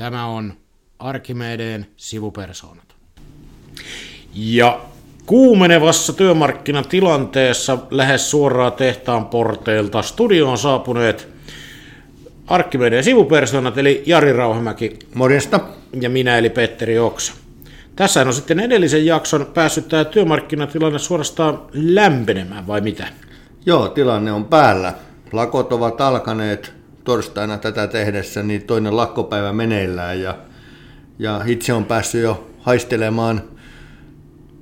Tämä 0.00 0.26
on 0.26 0.52
Arkimedeen 0.98 1.86
sivupersoonat. 1.96 2.94
Ja 4.34 4.80
kuumenevassa 5.26 6.12
työmarkkinatilanteessa 6.12 7.78
lähes 7.90 8.30
suoraan 8.30 8.72
tehtaan 8.72 9.26
porteilta 9.26 10.02
studioon 10.02 10.58
saapuneet 10.58 11.28
Arkimedeen 12.46 13.04
sivupersoonat, 13.04 13.78
eli 13.78 14.02
Jari 14.06 14.32
Rauhamäki. 14.32 14.98
Morjesta. 15.14 15.60
Ja 16.00 16.10
minä, 16.10 16.38
eli 16.38 16.50
Petteri 16.50 16.98
Oksa. 16.98 17.32
Tässä 17.96 18.20
on 18.20 18.34
sitten 18.34 18.60
edellisen 18.60 19.06
jakson 19.06 19.46
päässyt 19.54 19.88
tämä 19.88 20.04
työmarkkinatilanne 20.04 20.98
suorastaan 20.98 21.62
lämpenemään, 21.72 22.66
vai 22.66 22.80
mitä? 22.80 23.08
Joo, 23.66 23.88
tilanne 23.88 24.32
on 24.32 24.44
päällä. 24.44 24.94
Lakot 25.32 25.72
ovat 25.72 26.00
alkaneet 26.00 26.79
torstaina 27.10 27.58
tätä 27.58 27.86
tehdessä, 27.86 28.42
niin 28.42 28.62
toinen 28.62 28.96
lakkopäivä 28.96 29.52
meneillään 29.52 30.20
ja, 30.20 30.38
ja 31.18 31.40
itse 31.46 31.72
on 31.72 31.84
päässyt 31.84 32.22
jo 32.22 32.50
haistelemaan 32.58 33.42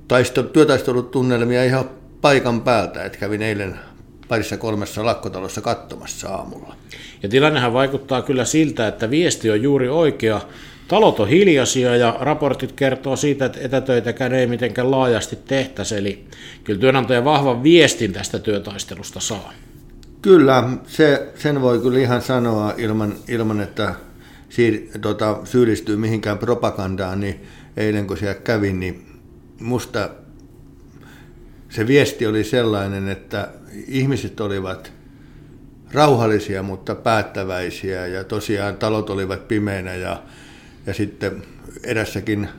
taisto, 0.07 0.43
työtaistelutunnelmia 0.43 1.63
ihan 1.63 1.89
paikan 2.21 2.61
päältä, 2.61 3.05
että 3.05 3.17
kävin 3.17 3.41
eilen 3.41 3.79
parissa 4.27 4.57
kolmessa 4.57 5.05
lakkotalossa 5.05 5.61
katsomassa 5.61 6.29
aamulla. 6.29 6.75
Ja 7.23 7.29
tilannehan 7.29 7.73
vaikuttaa 7.73 8.21
kyllä 8.21 8.45
siltä, 8.45 8.87
että 8.87 9.09
viesti 9.09 9.51
on 9.51 9.61
juuri 9.61 9.89
oikea. 9.89 10.41
Talot 10.87 11.19
on 11.19 11.27
hiljaisia 11.27 11.95
ja 11.95 12.17
raportit 12.19 12.71
kertoo 12.71 13.15
siitä, 13.15 13.45
että 13.45 13.59
etätöitäkään 13.61 14.33
ei 14.33 14.47
mitenkään 14.47 14.91
laajasti 14.91 15.35
tehtäisi. 15.47 15.97
Eli 15.97 16.25
kyllä 16.63 16.79
työnantaja 16.79 17.25
vahvan 17.25 17.63
viestin 17.63 18.13
tästä 18.13 18.39
työtaistelusta 18.39 19.19
saa. 19.19 19.53
Kyllä, 20.21 20.69
se, 20.87 21.31
sen 21.35 21.61
voi 21.61 21.79
kyllä 21.79 21.99
ihan 21.99 22.21
sanoa 22.21 22.73
ilman, 22.77 23.15
ilman 23.27 23.61
että 23.61 23.95
siir, 24.49 24.81
tota, 25.01 25.39
syyllistyy 25.43 25.97
mihinkään 25.97 26.37
propagandaan, 26.37 27.19
niin 27.19 27.43
eilen 27.77 28.07
kun 28.07 28.17
siellä 28.17 28.39
kävin, 28.39 28.79
niin 28.79 29.21
musta 29.59 30.09
se 31.69 31.87
viesti 31.87 32.27
oli 32.27 32.43
sellainen, 32.43 33.09
että 33.09 33.49
ihmiset 33.87 34.39
olivat 34.39 34.91
rauhallisia, 35.93 36.63
mutta 36.63 36.95
päättäväisiä 36.95 38.07
ja 38.07 38.23
tosiaan 38.23 38.77
talot 38.77 39.09
olivat 39.09 39.47
pimeinä 39.47 39.95
ja, 39.95 40.23
ja 40.85 40.93
sitten 40.93 41.43
erässäkin 41.83 42.49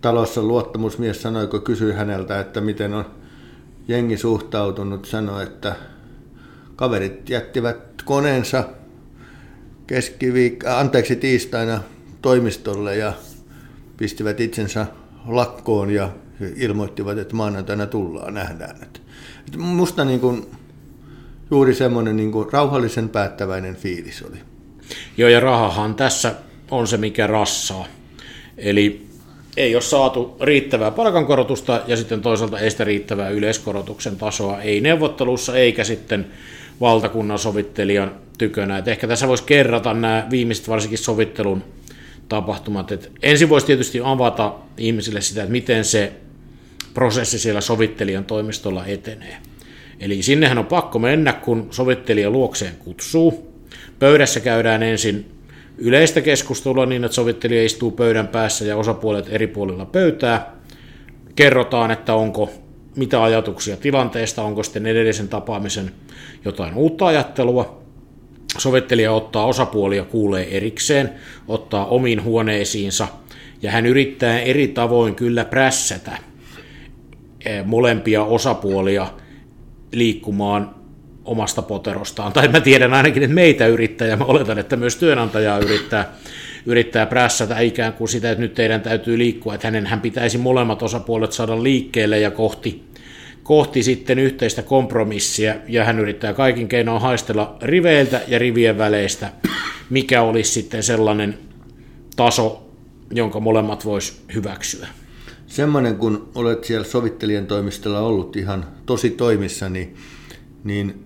talossa 0.00 0.42
luottamusmies 0.42 1.22
sanoi, 1.22 1.46
kun 1.46 1.62
kysyi 1.62 1.92
häneltä, 1.92 2.40
että 2.40 2.60
miten 2.60 2.94
on 2.94 3.04
jengi 3.88 4.16
suhtautunut, 4.16 5.04
sanoi, 5.04 5.42
että 5.42 5.76
kaverit 6.76 7.30
jättivät 7.30 8.02
koneensa 8.04 8.64
keskiviik- 9.86 10.68
anteeksi 10.68 11.16
tiistaina 11.16 11.80
toimistolle 12.22 12.96
ja 12.96 13.12
pistivät 13.96 14.40
itsensä 14.40 14.86
lakkoon 15.26 15.90
ja 15.90 16.10
ilmoittivat, 16.56 17.18
että 17.18 17.36
maanantaina 17.36 17.86
tullaan, 17.86 18.34
nähdään. 18.34 18.82
Että 18.82 19.00
musta 19.58 20.04
niin 20.04 20.20
kuin, 20.20 20.46
juuri 21.50 21.74
semmoinen 21.74 22.16
niin 22.16 22.32
kuin 22.32 22.52
rauhallisen 22.52 23.08
päättäväinen 23.08 23.76
fiilis 23.76 24.22
oli. 24.22 24.38
Joo, 25.16 25.28
ja 25.28 25.40
rahahan 25.40 25.94
tässä 25.94 26.34
on 26.70 26.86
se, 26.86 26.96
mikä 26.96 27.26
rassaa. 27.26 27.86
Eli 28.58 29.06
ei 29.56 29.74
ole 29.74 29.82
saatu 29.82 30.36
riittävää 30.40 30.90
palkankorotusta 30.90 31.80
ja 31.86 31.96
sitten 31.96 32.22
toisaalta 32.22 32.58
ei 32.58 32.70
sitä 32.70 32.84
riittävää 32.84 33.28
yleiskorotuksen 33.28 34.16
tasoa, 34.16 34.60
ei 34.60 34.80
neuvottelussa 34.80 35.56
eikä 35.56 35.84
sitten 35.84 36.26
valtakunnan 36.80 37.38
sovittelijan 37.38 38.14
tykönä. 38.38 38.78
Et 38.78 38.88
ehkä 38.88 39.06
tässä 39.06 39.28
voisi 39.28 39.44
kerrata 39.44 39.94
nämä 39.94 40.26
viimeiset 40.30 40.68
varsinkin 40.68 40.98
sovittelun 40.98 41.64
tapahtumat. 42.28 42.92
Et 42.92 43.12
ensin 43.22 43.48
voisi 43.48 43.66
tietysti 43.66 44.00
avata 44.04 44.54
ihmisille 44.78 45.20
sitä, 45.20 45.42
että 45.42 45.52
miten 45.52 45.84
se 45.84 46.12
prosessi 46.94 47.38
siellä 47.38 47.60
sovittelijan 47.60 48.24
toimistolla 48.24 48.86
etenee. 48.86 49.36
Eli 50.00 50.22
sinnehän 50.22 50.58
on 50.58 50.66
pakko 50.66 50.98
mennä, 50.98 51.32
kun 51.32 51.68
sovittelija 51.70 52.30
luokseen 52.30 52.76
kutsuu. 52.76 53.52
Pöydässä 53.98 54.40
käydään 54.40 54.82
ensin 54.82 55.26
yleistä 55.78 56.20
keskustelua 56.20 56.86
niin, 56.86 57.04
että 57.04 57.14
sovittelija 57.14 57.64
istuu 57.64 57.90
pöydän 57.90 58.28
päässä 58.28 58.64
ja 58.64 58.76
osapuolet 58.76 59.26
eri 59.30 59.46
puolilla 59.46 59.86
pöytää. 59.86 60.56
Kerrotaan, 61.36 61.90
että 61.90 62.14
onko 62.14 62.50
mitä 62.96 63.22
ajatuksia 63.22 63.76
tilanteesta, 63.76 64.42
onko 64.42 64.62
sitten 64.62 64.86
edellisen 64.86 65.28
tapaamisen 65.28 65.92
jotain 66.44 66.74
uutta 66.74 67.06
ajattelua. 67.06 67.82
Sovittelija 68.58 69.12
ottaa 69.12 69.46
osapuolia, 69.46 70.04
kuulee 70.04 70.56
erikseen, 70.56 71.10
ottaa 71.48 71.86
omiin 71.86 72.24
huoneisiinsa 72.24 73.08
ja 73.62 73.70
hän 73.70 73.86
yrittää 73.86 74.40
eri 74.40 74.68
tavoin 74.68 75.14
kyllä 75.14 75.44
prässätä 75.44 76.18
eh, 77.44 77.64
molempia 77.64 78.24
osapuolia 78.24 79.06
liikkumaan 79.92 80.74
omasta 81.24 81.62
poterostaan. 81.62 82.32
Tai 82.32 82.48
mä 82.48 82.60
tiedän 82.60 82.94
ainakin, 82.94 83.22
että 83.22 83.34
meitä 83.34 83.66
yrittää, 83.66 84.08
ja 84.08 84.16
mä 84.16 84.24
oletan, 84.24 84.58
että 84.58 84.76
myös 84.76 84.96
työnantajaa 84.96 85.58
yrittää, 85.58 86.12
yrittää 86.66 87.06
prässätä 87.06 87.60
ikään 87.60 87.92
kuin 87.92 88.08
sitä, 88.08 88.30
että 88.30 88.42
nyt 88.42 88.54
teidän 88.54 88.80
täytyy 88.80 89.18
liikkua, 89.18 89.54
että 89.54 89.66
hänen 89.66 89.86
hän 89.86 90.00
pitäisi 90.00 90.38
molemmat 90.38 90.82
osapuolet 90.82 91.32
saada 91.32 91.62
liikkeelle 91.62 92.20
ja 92.20 92.30
kohti 92.30 92.85
kohti 93.46 93.82
sitten 93.82 94.18
yhteistä 94.18 94.62
kompromissia, 94.62 95.54
ja 95.68 95.84
hän 95.84 96.00
yrittää 96.00 96.34
kaikin 96.34 96.68
keinoin 96.68 97.02
haistella 97.02 97.56
riveiltä 97.62 98.20
ja 98.28 98.38
rivien 98.38 98.78
väleistä, 98.78 99.32
mikä 99.90 100.22
olisi 100.22 100.50
sitten 100.50 100.82
sellainen 100.82 101.38
taso, 102.16 102.70
jonka 103.10 103.40
molemmat 103.40 103.84
vois 103.84 104.22
hyväksyä. 104.34 104.88
Semmoinen, 105.46 105.96
kun 105.96 106.28
olet 106.34 106.64
siellä 106.64 106.86
sovittelijan 106.86 107.46
toimistolla 107.46 108.00
ollut 108.00 108.36
ihan 108.36 108.66
tosi 108.86 109.10
toimissa, 109.10 109.68
niin, 109.68 109.96
niin 110.64 111.04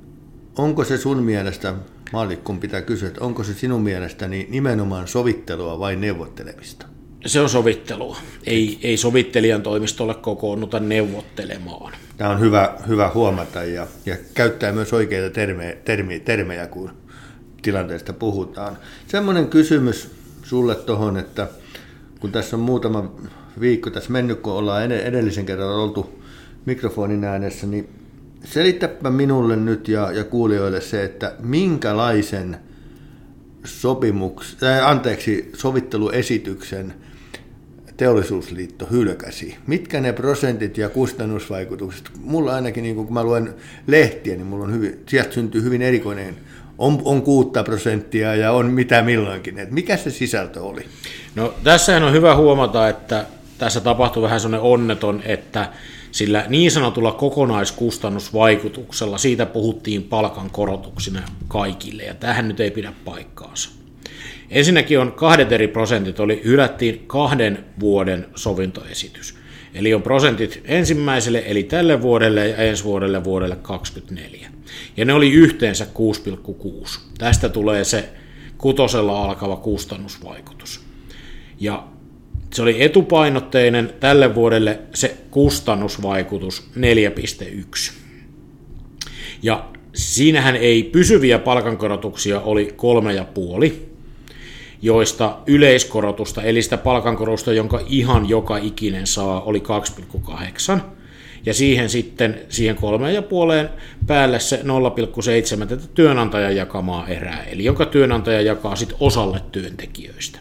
onko 0.59 0.85
se 0.85 0.97
sun 0.97 1.23
mielestä, 1.23 1.75
maallikkun 2.13 2.61
pitää 2.61 2.83
kysyä, 2.83 3.09
että 3.09 3.25
onko 3.25 3.45
se 3.45 3.55
sinun 3.55 3.83
mielestäni 3.83 4.47
nimenomaan 4.51 5.09
sovittelua 5.09 5.79
vai 5.79 5.97
neuvottelemista? 5.97 6.87
Se 7.27 7.41
on 7.41 7.49
sovittelua. 7.49 8.17
Ei, 8.45 8.79
ei 8.83 8.97
sovittelijan 8.97 9.63
toimistolle 9.63 10.15
kokoonnuta 10.15 10.81
neuvottelemaan. 10.81 11.93
Tämä 12.17 12.31
on 12.31 12.41
hyvä, 12.41 12.75
hyvä 12.89 13.11
huomata 13.15 13.65
ja, 13.65 13.87
ja 14.07 14.17
käyttää 14.35 14.73
myös 14.73 14.93
oikeita 14.93 15.35
termejä, 15.35 15.77
termi, 15.85 16.21
termejä, 16.21 16.67
kun 16.67 16.91
tilanteesta 17.63 18.13
puhutaan. 18.13 18.79
Semmoinen 19.07 19.49
kysymys 19.49 20.11
sulle 20.43 20.75
tuohon, 20.75 21.17
että 21.17 21.49
kun 22.21 22.33
tässä 22.33 22.57
on 22.57 22.63
muutama 22.63 23.13
viikko 23.61 23.91
tässä 23.91 24.13
mennyt, 24.13 24.41
kun 24.41 24.53
ollaan 24.53 24.93
edellisen 24.93 25.47
kerran 25.47 25.69
oltu 25.69 26.23
mikrofonin 26.67 27.25
äänessä, 27.25 27.67
niin 27.67 27.89
selittäpä 28.45 29.11
minulle 29.11 29.57
nyt 29.57 29.89
ja, 29.89 30.13
ja 30.13 30.25
kuulijoille 30.25 30.81
se, 30.81 31.05
että 31.05 31.35
minkälaisen 31.39 32.57
sopimuks, 33.65 34.57
äh, 34.63 34.89
anteeksi, 34.89 35.51
sovitteluesityksen– 35.55 36.95
teollisuusliitto 38.01 38.87
hylkäsi. 38.91 39.57
Mitkä 39.67 40.01
ne 40.01 40.13
prosentit 40.13 40.79
ja 40.79 40.89
kustannusvaikutukset? 40.89 42.11
Mulla 42.21 42.55
ainakin, 42.55 42.83
niin 42.83 42.97
kun 42.97 43.13
mä 43.13 43.25
luen 43.25 43.55
lehtiä, 43.87 44.37
niin 44.37 44.47
mulla 44.47 44.65
on 44.65 44.73
hyvin, 44.73 45.03
sieltä 45.09 45.33
syntyy 45.33 45.63
hyvin 45.63 45.83
erikoinen, 45.83 46.37
on, 46.79 47.03
on 47.05 47.23
kuutta 47.23 47.63
prosenttia 47.63 48.35
ja 48.35 48.53
on 48.53 48.67
mitä 48.67 49.03
milloinkin. 49.03 49.59
Et 49.59 49.71
mikä 49.71 49.97
se 49.97 50.11
sisältö 50.11 50.63
oli? 50.63 50.87
No 51.35 51.55
tässähän 51.65 52.03
on 52.03 52.13
hyvä 52.13 52.37
huomata, 52.37 52.89
että 52.89 53.27
tässä 53.59 53.81
tapahtui 53.81 54.23
vähän 54.23 54.41
sellainen 54.41 54.71
onneton, 54.71 55.23
että 55.25 55.69
sillä 56.13 56.45
niin 56.49 56.71
sanotulla 56.71 57.13
kokonaiskustannusvaikutuksella 57.13 59.19
siitä 59.19 59.47
puhuttiin 59.47 60.03
palkankorotuksina 60.03 61.23
kaikille, 61.49 62.03
ja 62.03 62.15
tähän 62.15 62.49
nyt 62.49 62.61
ei 62.61 62.71
pidä 62.71 62.93
paikkaansa. 63.05 63.80
Ensinnäkin 64.51 64.99
on 64.99 65.13
kahdet 65.13 65.53
eri 65.53 65.69
prosentit, 65.69 66.21
oli 66.21 66.41
hylättiin 66.45 67.05
kahden 67.07 67.65
vuoden 67.81 68.27
sovintoesitys. 68.35 69.35
Eli 69.75 69.95
on 69.95 70.03
prosentit 70.03 70.61
ensimmäiselle, 70.65 71.43
eli 71.47 71.63
tälle 71.63 72.03
vuodelle 72.03 72.49
ja 72.49 72.57
ensi 72.57 72.85
vuodelle 72.85 73.25
vuodelle 73.25 73.57
2024. 73.57 74.51
Ja 74.97 75.05
ne 75.05 75.13
oli 75.13 75.31
yhteensä 75.31 75.87
6,6. 76.85 77.01
Tästä 77.19 77.49
tulee 77.49 77.85
se 77.85 78.09
kutosella 78.59 79.25
alkava 79.25 79.57
kustannusvaikutus. 79.57 80.81
Ja 81.61 81.89
se 82.55 82.63
oli 82.63 82.83
etupainotteinen 82.83 83.93
tälle 84.01 84.35
vuodelle 84.35 84.79
se 84.95 85.17
kustannusvaikutus 85.31 86.71
4,1. 86.77 87.93
Ja 89.43 89.69
siinähän 89.95 90.57
ei 90.57 90.83
pysyviä 90.83 91.39
palkankorotuksia 91.39 92.41
oli 92.41 92.73
kolme 92.77 93.13
ja 93.13 93.25
puoli, 93.25 93.90
joista 94.83 95.39
yleiskorotusta, 95.47 96.43
eli 96.43 96.63
sitä 96.63 96.77
palkankorotusta, 96.79 97.53
jonka 97.53 97.81
ihan 97.87 98.29
joka 98.29 98.57
ikinen 98.57 99.07
saa, 99.07 99.41
oli 99.41 99.63
2,8. 100.75 100.81
Ja 101.47 101.55
siihen 101.55 101.89
sitten, 101.89 102.41
siihen 102.49 102.77
kolmeen 102.77 103.15
ja 103.15 103.23
puoleen 103.23 103.69
päälle 104.07 104.41
se 104.41 104.61
0,7 105.63 105.67
tätä 105.67 105.87
työnantajan 105.95 106.57
jakamaa 106.57 107.09
erää, 107.09 107.45
eli 107.45 107.65
jonka 107.65 107.87
työnantaja 107.87 108.41
jakaa 108.41 108.77
sitten 108.77 108.97
osalle 109.01 109.41
työntekijöistä. 109.53 110.39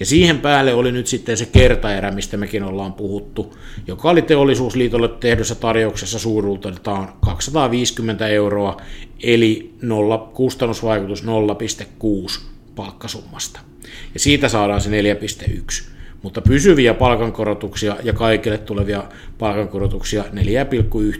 Ja 0.00 0.06
siihen 0.06 0.40
päälle 0.40 0.74
oli 0.74 0.92
nyt 0.92 1.06
sitten 1.06 1.36
se 1.36 1.46
kertaerä, 1.46 2.10
mistä 2.10 2.36
mekin 2.36 2.62
ollaan 2.62 2.92
puhuttu, 2.92 3.56
joka 3.86 4.10
oli 4.10 4.22
teollisuusliitolle 4.22 5.08
tehdyssä 5.08 5.54
tarjouksessa 5.54 6.18
suuruudeltaan 6.18 7.12
250 7.20 8.28
euroa, 8.28 8.76
eli 9.22 9.74
nolla, 9.82 10.30
kustannusvaikutus 10.34 11.24
0,6 11.24 12.53
palkkasummasta. 12.74 13.60
Ja 14.14 14.20
siitä 14.20 14.48
saadaan 14.48 14.80
se 14.80 14.90
4,1 14.90 15.94
mutta 16.24 16.40
pysyviä 16.40 16.94
palkankorotuksia 16.94 17.96
ja 18.02 18.12
kaikille 18.12 18.58
tulevia 18.58 19.04
palkankorotuksia 19.38 20.24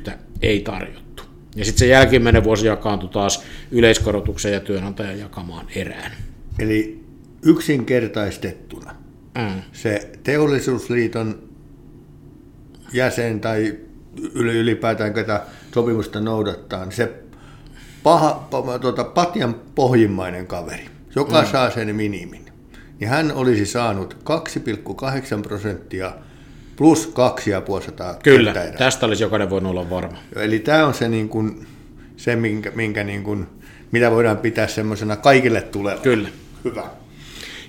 4,1 0.07 0.13
ei 0.43 0.61
tarjottu. 0.61 1.23
Ja 1.57 1.65
sitten 1.65 1.79
se 1.79 1.87
jälkimmäinen 1.87 2.45
vuosi 2.45 2.67
jakaantui 2.67 3.09
taas 3.09 3.45
yleiskorotuksen 3.71 4.53
ja 4.53 4.61
työnantajan 4.61 5.19
jakamaan 5.19 5.67
erään. 5.75 6.13
Eli 6.59 7.05
yksinkertaistettuna 7.43 8.95
mm. 9.39 9.63
se 9.73 10.11
teollisuusliiton 10.23 11.43
jäsen 12.93 13.41
tai 13.41 13.79
ylipäätään 14.35 15.15
ketä 15.15 15.43
sopimusta 15.75 16.21
noudattaa, 16.21 16.85
niin 16.85 16.97
se 16.97 17.13
paha, 18.03 18.49
tuota, 18.81 19.05
patjan 19.05 19.55
pohjimmainen 19.75 20.47
kaveri, 20.47 20.87
joka 21.17 21.43
mm. 21.43 21.49
saa 21.49 21.71
sen 21.71 21.97
minimin, 21.97 22.45
niin 23.01 23.11
hän 23.11 23.33
olisi 23.33 23.67
saanut 23.67 24.17
2,8 25.37 25.43
prosenttia 25.43 26.13
plus 26.77 27.07
2,5 27.07 27.13
Kyllä, 28.23 28.53
kertaerää. 28.53 28.79
tästä 28.79 29.07
olisi 29.07 29.23
jokainen 29.23 29.51
voinut 29.51 29.71
olla 29.71 29.91
varma. 29.91 30.19
Eli 30.37 30.59
tämä 30.59 30.87
on 30.87 30.95
se, 30.95 31.09
niin 31.09 31.29
kuin, 31.29 31.67
se 32.17 32.37
minkä, 32.37 32.73
minkä 32.75 33.05
niin 33.05 33.23
kuin, 33.23 33.47
mitä 33.93 34.11
voidaan 34.11 34.39
pitää 34.39 34.67
semmoisena 34.67 35.17
kaikille 35.17 35.61
tuleva. 35.61 36.01
Kyllä. 36.01 36.29
Hyvä. 36.65 36.85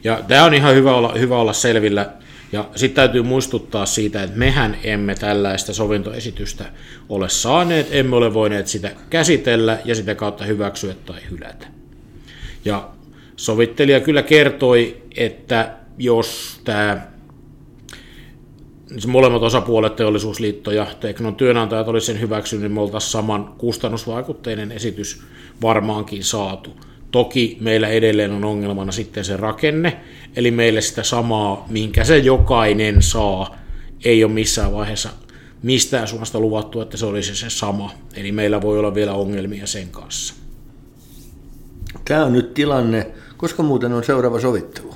Ja 0.04 0.24
tämä 0.28 0.44
on 0.44 0.54
ihan 0.54 0.76
hyvä 0.76 0.96
olla, 0.96 1.14
hyvä 1.20 1.38
olla 1.38 1.54
selvillä. 1.54 2.12
Ja 2.52 2.70
sitten 2.76 2.96
täytyy 2.96 3.24
muistuttaa 3.24 3.86
siitä, 3.86 4.24
että 4.24 4.38
mehän 4.38 4.78
emme 4.84 5.16
tällaista 5.16 5.74
sovintoesitystä 5.74 6.66
ole 7.10 7.30
saaneet, 7.30 7.88
emme 7.92 8.16
ole 8.16 8.34
voineet 8.34 8.68
sitä 8.68 8.92
käsitellä 9.10 9.80
ja 9.86 9.96
sitä 9.96 10.16
kautta 10.16 10.46
hyväksyä 10.46 10.96
tai 11.06 11.22
hylätä. 11.32 11.68
Ja 12.66 12.90
sovittelija 13.36 14.00
kyllä 14.00 14.24
kertoi, 14.24 15.02
että 15.16 15.74
jos 15.98 16.60
tämä 16.64 17.08
molemmat 19.08 19.44
osapuolet, 19.44 19.96
teollisuusliitto 19.96 20.72
ja 20.72 20.88
Teknon 21.00 21.36
työnantajat 21.36 21.88
olisivat 21.88 22.16
sen 22.16 22.22
hyväksynyt, 22.22 22.64
niin 22.64 22.72
me 22.72 22.82
oltaisiin 22.82 23.12
saman 23.12 23.54
kustannusvaikutteinen 23.58 24.72
esitys 24.72 25.24
varmaankin 25.62 26.24
saatu. 26.24 26.78
Toki 27.12 27.58
meillä 27.62 27.88
edelleen 27.88 28.32
on 28.32 28.46
ongelmana 28.46 28.92
sitten 28.92 29.26
se 29.26 29.38
rakenne, 29.38 30.00
eli 30.36 30.52
meille 30.52 30.82
sitä 30.82 31.04
samaa, 31.04 31.66
minkä 31.70 32.04
se 32.04 32.18
jokainen 32.18 33.02
saa, 33.02 33.56
ei 34.06 34.24
ole 34.24 34.32
missään 34.32 34.74
vaiheessa 34.74 35.10
mistään 35.64 36.08
suunnasta 36.08 36.40
luvattu, 36.40 36.82
että 36.82 36.98
se 36.98 37.06
olisi 37.06 37.36
se 37.36 37.50
sama. 37.50 37.92
Eli 38.16 38.32
meillä 38.32 38.62
voi 38.62 38.80
olla 38.80 38.96
vielä 38.96 39.14
ongelmia 39.14 39.68
sen 39.68 39.90
kanssa. 39.90 40.34
Tämä 42.06 42.26
on 42.26 42.34
nyt 42.34 42.54
tilanne, 42.54 43.12
koska 43.46 43.64
muuten 43.64 43.94
on 43.94 44.04
seuraava 44.04 44.40
sovittelu. 44.40 44.94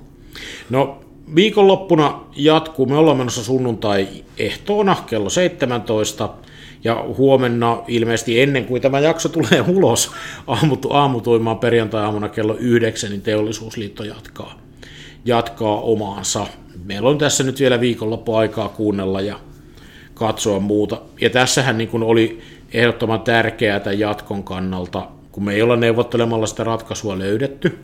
No 0.69 0.99
viikonloppuna 1.35 2.21
jatkuu, 2.35 2.85
me 2.85 2.95
ollaan 2.95 3.17
menossa 3.17 3.43
sunnuntai-ehtoona 3.43 4.95
kello 5.07 5.29
17, 5.29 6.29
ja 6.83 7.05
huomenna 7.17 7.83
ilmeisesti 7.87 8.41
ennen 8.41 8.65
kuin 8.65 8.81
tämä 8.81 8.99
jakso 8.99 9.29
tulee 9.29 9.63
ulos 9.67 10.11
aamutu, 10.47 10.93
aamutuimaan 10.93 11.57
perjantai-aamuna 11.57 12.29
kello 12.29 12.55
9, 12.59 13.09
niin 13.09 13.21
teollisuusliitto 13.21 14.03
jatkaa, 14.03 14.59
jatkaa 15.25 15.81
omaansa. 15.81 16.47
Meillä 16.85 17.09
on 17.09 17.17
tässä 17.17 17.43
nyt 17.43 17.59
vielä 17.59 17.79
viikonloppu 17.79 18.35
aikaa 18.35 18.69
kuunnella 18.69 19.21
ja 19.21 19.39
katsoa 20.13 20.59
muuta. 20.59 21.01
Ja 21.21 21.29
tässähän 21.29 21.77
niin 21.77 21.89
kuin 21.89 22.03
oli 22.03 22.39
ehdottoman 22.73 23.21
tärkeää 23.21 23.79
tämän 23.79 23.99
jatkon 23.99 24.43
kannalta, 24.43 25.07
kun 25.31 25.43
me 25.43 25.53
ei 25.53 25.61
olla 25.61 25.75
neuvottelemalla 25.75 26.47
sitä 26.47 26.63
ratkaisua 26.63 27.19
löydetty, 27.19 27.79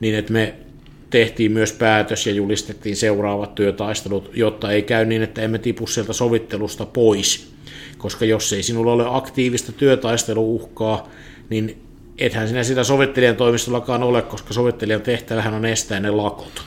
niin 0.00 0.14
että 0.14 0.32
me 0.32 0.54
tehtiin 1.10 1.52
myös 1.52 1.72
päätös 1.72 2.26
ja 2.26 2.32
julistettiin 2.32 2.96
seuraavat 2.96 3.54
työtaistelut, 3.54 4.30
jotta 4.34 4.72
ei 4.72 4.82
käy 4.82 5.04
niin, 5.04 5.22
että 5.22 5.42
emme 5.42 5.58
tipu 5.58 5.86
sieltä 5.86 6.12
sovittelusta 6.12 6.86
pois. 6.86 7.52
Koska 7.98 8.24
jos 8.24 8.52
ei 8.52 8.62
sinulla 8.62 8.92
ole 8.92 9.04
aktiivista 9.06 9.72
työtaisteluuhkaa, 9.72 11.08
niin 11.50 11.82
ethän 12.18 12.48
sinä 12.48 12.64
sitä 12.64 12.84
sovittelijan 12.84 13.36
toimistollakaan 13.36 14.02
ole, 14.02 14.22
koska 14.22 14.54
sovittelijan 14.54 15.02
tehtävähän 15.02 15.54
on 15.54 15.64
estää 15.64 16.00
ne 16.00 16.10
lakot. 16.10 16.64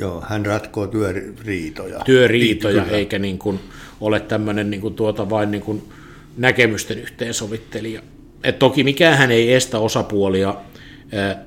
Joo, 0.00 0.24
hän 0.28 0.46
ratkoo 0.46 0.86
työriitoja. 0.86 2.00
Työriitoja, 2.04 2.82
Kyllä. 2.82 2.96
eikä 2.96 3.18
niin 3.18 3.38
kuin 3.38 3.60
ole 4.00 4.20
tämmöinen 4.20 4.70
niin 4.70 4.80
kuin 4.80 4.94
tuota 4.94 5.30
vain 5.30 5.50
niin 5.50 5.62
kuin 5.62 5.82
näkemysten 6.36 6.98
yhteensovittelija. 6.98 8.02
Et 8.44 8.58
toki 8.58 8.84
mikään 8.84 9.30
ei 9.30 9.54
estä 9.54 9.78
osapuolia 9.78 10.54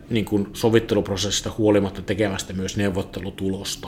niin 0.09 0.25
kuin 0.25 0.47
sovitteluprosessista 0.53 1.51
huolimatta 1.57 2.01
tekemästä 2.01 2.53
myös 2.53 2.77
neuvottelutulosta. 2.77 3.87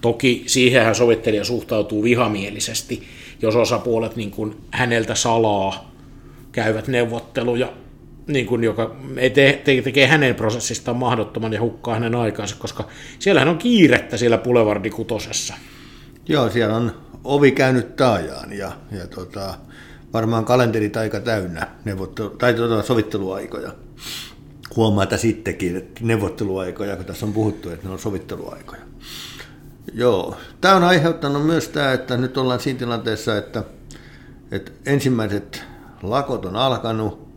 Toki 0.00 0.44
siihenhän 0.46 0.94
sovittelija 0.94 1.44
suhtautuu 1.44 2.02
vihamielisesti, 2.02 3.02
jos 3.42 3.56
osapuolet 3.56 4.16
niin 4.16 4.30
kuin 4.30 4.56
häneltä 4.70 5.14
salaa 5.14 5.92
käyvät 6.52 6.88
neuvotteluja, 6.88 7.72
niin 8.26 8.46
kuin 8.46 8.64
joka 8.64 8.96
te, 9.34 9.60
te, 9.64 9.82
tekee 9.82 10.06
hänen 10.06 10.34
prosessistaan 10.34 10.96
mahdottoman 10.96 11.52
ja 11.52 11.60
hukkaa 11.60 11.94
hänen 11.94 12.14
aikaansa, 12.14 12.56
koska 12.58 12.88
siellähän 13.18 13.48
on 13.48 13.58
kiirettä 13.58 14.16
siellä 14.16 14.38
Boulevard 14.38 14.90
kutosessa. 14.90 15.54
Joo, 16.28 16.50
siellä 16.50 16.76
on 16.76 16.92
ovi 17.24 17.52
käynyt 17.52 17.96
taajaan 17.96 18.52
ja, 18.52 18.72
ja 18.92 19.06
tota, 19.06 19.54
varmaan 20.12 20.44
kalenterit 20.44 20.96
aika 20.96 21.20
täynnä 21.20 21.66
neuvottelu, 21.84 22.30
tai 22.30 22.54
tota, 22.54 22.82
sovitteluaikoja 22.82 23.72
huomaata 24.76 25.16
sittenkin, 25.16 25.76
että 25.76 26.00
neuvotteluaikoja, 26.04 26.96
kun 26.96 27.04
tässä 27.04 27.26
on 27.26 27.32
puhuttu, 27.32 27.70
että 27.70 27.86
ne 27.86 27.92
on 27.92 27.98
sovitteluaikoja. 27.98 28.82
Joo, 29.92 30.36
tämä 30.60 30.76
on 30.76 30.84
aiheuttanut 30.84 31.46
myös 31.46 31.68
tämä, 31.68 31.92
että 31.92 32.16
nyt 32.16 32.38
ollaan 32.38 32.60
siinä 32.60 32.78
tilanteessa, 32.78 33.38
että, 33.38 33.64
että 34.50 34.72
ensimmäiset 34.86 35.62
lakot 36.02 36.44
on 36.44 36.56
alkanut, 36.56 37.28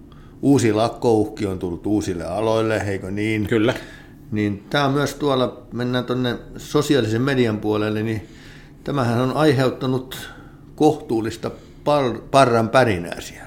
uusi 0.41 0.73
lakkouhki 0.73 1.45
on 1.45 1.59
tullut 1.59 1.87
uusille 1.87 2.23
aloille, 2.23 2.77
eikö 2.77 3.11
niin? 3.11 3.47
Kyllä. 3.47 3.73
Niin 4.31 4.65
tämä 4.69 4.85
on 4.85 4.93
myös 4.93 5.13
tuolla, 5.13 5.61
mennään 5.73 6.05
tuonne 6.05 6.37
sosiaalisen 6.57 7.21
median 7.21 7.57
puolelle, 7.57 8.03
niin 8.03 8.27
tämähän 8.83 9.21
on 9.21 9.33
aiheuttanut 9.33 10.29
kohtuullista 10.75 11.51
par, 11.83 12.19
parran 12.31 12.69
pärinää 12.69 13.21
siellä. 13.21 13.46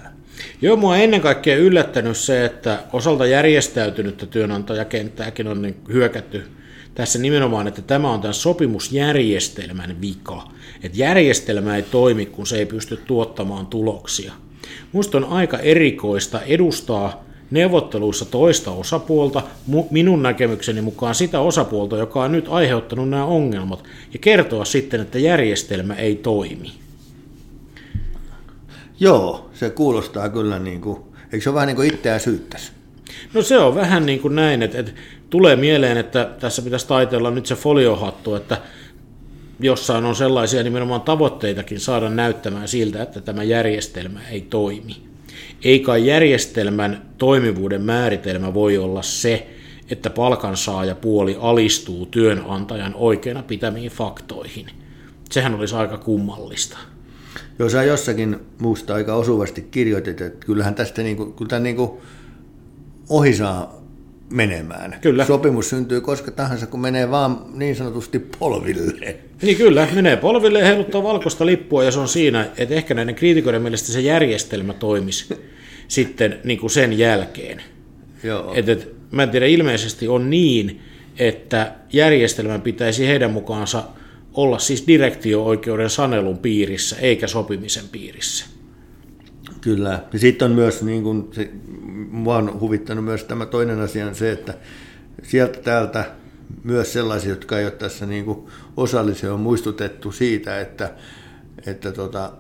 Joo, 0.63 0.77
mua 0.77 0.97
ennen 0.97 1.21
kaikkea 1.21 1.57
yllättänyt 1.57 2.17
se, 2.17 2.45
että 2.45 2.79
osalta 2.93 3.27
järjestäytynyttä 3.27 4.27
työnantajakenttääkin 4.27 5.49
on 5.49 5.63
niin 5.63 5.77
hyökätty 5.93 6.43
tässä 6.95 7.19
nimenomaan, 7.19 7.69
että 7.69 7.83
tämä 7.83 8.11
on 8.11 8.21
tämän 8.21 8.35
sopimusjärjestelmän 8.35 10.01
vika. 10.01 10.49
Että 10.83 10.99
järjestelmä 10.99 11.77
ei 11.77 11.83
toimi, 11.83 12.27
kun 12.27 12.47
se 12.47 12.59
ei 12.59 12.67
pysty 12.67 12.97
tuottamaan 12.97 13.67
tuloksia. 13.67 14.33
Minusta 14.93 15.19
on 15.19 15.25
aika 15.25 15.59
erikoista 15.59 16.43
edustaa 16.43 17.25
neuvotteluissa 17.51 18.25
toista 18.25 18.71
osapuolta, 18.71 19.43
minun 19.91 20.23
näkemykseni 20.23 20.81
mukaan 20.81 21.15
sitä 21.15 21.41
osapuolta, 21.41 21.97
joka 21.97 22.23
on 22.23 22.33
nyt 22.33 22.47
aiheuttanut 22.49 23.09
nämä 23.09 23.25
ongelmat, 23.25 23.85
ja 24.13 24.19
kertoa 24.19 24.65
sitten, 24.65 25.01
että 25.01 25.19
järjestelmä 25.19 25.95
ei 25.95 26.17
toimi. 26.17 26.73
Joo, 29.01 29.51
se 29.55 29.71
kuulostaa 29.71 30.29
kyllä 30.29 30.59
niin 30.59 30.81
kuin, 30.81 31.01
eikö 31.33 31.41
se 31.43 31.51
ole 31.51 31.55
vähän 31.55 31.67
niin 31.67 31.77
kuin 31.77 31.95
itseään 31.95 32.21
syyttäisi? 32.21 32.73
No 33.35 33.43
se 33.43 33.59
on 33.59 33.75
vähän 33.75 34.07
niin 34.07 34.21
kuin 34.21 34.35
näin, 34.35 34.63
että, 34.63 34.79
että 34.79 34.93
tulee 35.31 35.57
mieleen, 35.57 35.97
että 35.97 36.31
tässä 36.41 36.63
pitäisi 36.63 36.89
taiteella 36.89 37.31
nyt 37.31 37.47
se 37.47 37.55
foliohattu, 37.55 38.35
että 38.35 38.59
jossain 39.61 40.05
on 40.05 40.17
sellaisia 40.17 40.63
nimenomaan 40.63 41.01
tavoitteitakin 41.01 41.81
saada 41.81 42.11
näyttämään 42.11 42.69
siltä, 42.69 43.03
että 43.03 43.21
tämä 43.21 43.43
järjestelmä 43.43 44.21
ei 44.31 44.41
toimi. 44.41 45.03
Eikä 45.65 45.97
järjestelmän 45.97 47.03
toimivuuden 47.19 47.83
määritelmä 47.83 48.55
voi 48.55 48.79
olla 48.79 49.03
se, 49.03 49.47
että 49.91 50.11
palkansaajapuoli 50.11 51.37
alistuu 51.41 52.07
työnantajan 52.07 52.95
oikeana 52.95 53.43
pitämiin 53.43 53.91
faktoihin. 53.91 54.67
Sehän 55.31 55.55
olisi 55.55 55.75
aika 55.75 55.99
kummallista. 55.99 56.79
Joo, 57.61 57.69
sä 57.69 57.83
jossakin 57.83 58.37
muusta 58.59 58.95
aika 58.95 59.15
osuvasti 59.15 59.63
kirjoitit, 59.63 60.21
että 60.21 60.47
kyllähän 60.47 60.75
tästä 60.75 61.03
niin 61.03 61.17
kuin, 61.17 61.33
kyllä 61.33 61.59
niin 61.59 61.77
kuin 61.77 61.91
ohi 63.09 63.35
saa 63.35 63.85
menemään. 64.31 64.97
Kyllä. 65.01 65.25
Sopimus 65.25 65.69
syntyy 65.69 66.01
koska 66.01 66.31
tahansa, 66.31 66.67
kun 66.67 66.81
menee 66.81 67.11
vaan 67.11 67.45
niin 67.55 67.77
sanotusti 67.77 68.19
polville. 68.19 69.17
Niin 69.43 69.57
kyllä, 69.57 69.89
menee 69.95 70.17
polville 70.17 70.59
ja 70.59 70.67
heiluttaa 70.67 71.03
valkoista 71.03 71.47
lippua 71.47 71.85
ja 71.85 71.91
se 71.91 71.99
on 71.99 72.09
siinä, 72.09 72.49
että 72.57 72.75
ehkä 72.75 72.95
näiden 72.95 73.15
kriitikoiden 73.15 73.63
mielestä 73.63 73.93
se 73.93 74.01
järjestelmä 74.01 74.73
toimisi 74.73 75.35
sitten 75.89 76.39
niin 76.45 76.59
kuin 76.59 76.71
sen 76.71 76.99
jälkeen. 76.99 77.63
Joo. 78.23 78.53
Et, 78.55 78.69
et, 78.69 78.89
mä 79.11 79.23
en 79.23 79.31
tiedä, 79.31 79.47
ilmeisesti 79.47 80.09
on 80.09 80.31
niin, 80.31 80.81
että 81.19 81.73
järjestelmän 81.93 82.63
pitäisi 82.63 83.07
heidän 83.07 83.31
mukaansa 83.31 83.85
olla 84.35 84.59
siis 84.59 84.87
direktio-oikeuden 84.87 85.91
sanelun 85.91 86.39
piirissä 86.39 86.97
eikä 86.97 87.27
sopimisen 87.27 87.89
piirissä. 87.93 88.47
Kyllä. 89.61 90.05
Ja 90.13 90.19
sitten 90.19 90.51
on 90.51 90.55
myös, 90.55 90.83
niin 90.83 91.03
kuin 91.03 91.29
se, 91.33 91.51
mua 92.11 92.37
on 92.37 92.61
huvittanut 92.61 93.05
myös 93.05 93.25
tämä 93.25 93.47
toinen 93.47 93.81
asia 93.81 94.07
on 94.07 94.15
se, 94.15 94.33
että 94.33 94.55
sieltä 95.23 95.59
täältä 95.59 96.05
myös 96.65 96.93
sellaisia, 96.93 97.31
jotka 97.31 97.59
ei 97.59 97.65
ole 97.65 97.71
tässä 97.73 98.07
niin 98.07 98.25
kuin 98.25 98.47
osallisia, 98.77 99.35
on 99.35 99.41
muistutettu 99.41 100.13
siitä, 100.13 100.61
että, 100.61 100.95
että 101.67 101.93
tota, 101.93 102.33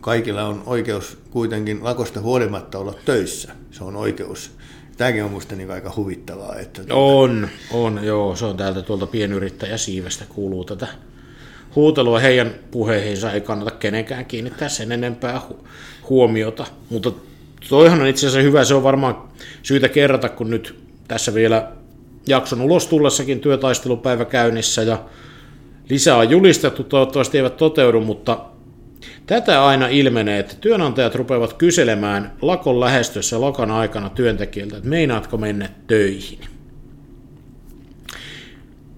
kaikilla 0.00 0.44
on 0.44 0.62
oikeus 0.66 1.18
kuitenkin 1.30 1.84
lakosta 1.84 2.20
huolimatta 2.20 2.78
olla 2.78 2.94
töissä. 3.04 3.52
Se 3.70 3.84
on 3.84 3.96
oikeus. 3.96 4.50
Tämäkin 4.96 5.24
on 5.24 5.30
minusta 5.30 5.56
niin 5.56 5.70
aika 5.70 5.92
huvittavaa. 5.96 6.58
Että 6.58 6.84
tuota... 6.84 6.94
On, 6.94 7.48
on, 7.72 8.04
joo. 8.04 8.36
Se 8.36 8.44
on 8.44 8.56
täältä 8.56 8.82
tuolta 8.82 9.06
pienyrittäjäsiivestä 9.06 10.24
kuuluu 10.28 10.64
tätä 10.64 10.88
huutelua. 11.76 12.18
Heidän 12.18 12.54
puheihinsa 12.70 13.32
ei 13.32 13.40
kannata 13.40 13.70
kenenkään 13.70 14.24
kiinnittää 14.24 14.68
sen 14.68 14.92
enempää 14.92 15.40
huomiota. 16.08 16.66
Mutta 16.90 17.12
toihan 17.68 18.00
on 18.00 18.06
itse 18.06 18.26
asiassa 18.26 18.48
hyvä. 18.48 18.64
Se 18.64 18.74
on 18.74 18.82
varmaan 18.82 19.22
syytä 19.62 19.88
kerrata, 19.88 20.28
kun 20.28 20.50
nyt 20.50 20.78
tässä 21.08 21.34
vielä 21.34 21.72
jakson 22.26 22.60
ulos 22.60 22.86
tullessakin 22.86 23.40
työtaistelupäivä 23.40 24.24
käynnissä 24.24 24.82
ja 24.82 25.04
lisää 25.88 26.16
on 26.16 26.30
julistettu, 26.30 26.84
toivottavasti 26.84 27.38
eivät 27.38 27.56
toteudu, 27.56 28.00
mutta 28.00 28.38
Tätä 29.26 29.66
aina 29.66 29.88
ilmenee, 29.88 30.38
että 30.38 30.54
työnantajat 30.60 31.14
rupeavat 31.14 31.52
kyselemään 31.52 32.32
lakon 32.42 32.80
lähestyessä 32.80 33.40
lakan 33.40 33.70
aikana 33.70 34.10
työntekijältä, 34.10 34.76
että 34.76 34.88
meinaatko 34.88 35.36
mennä 35.36 35.68
töihin. 35.86 36.38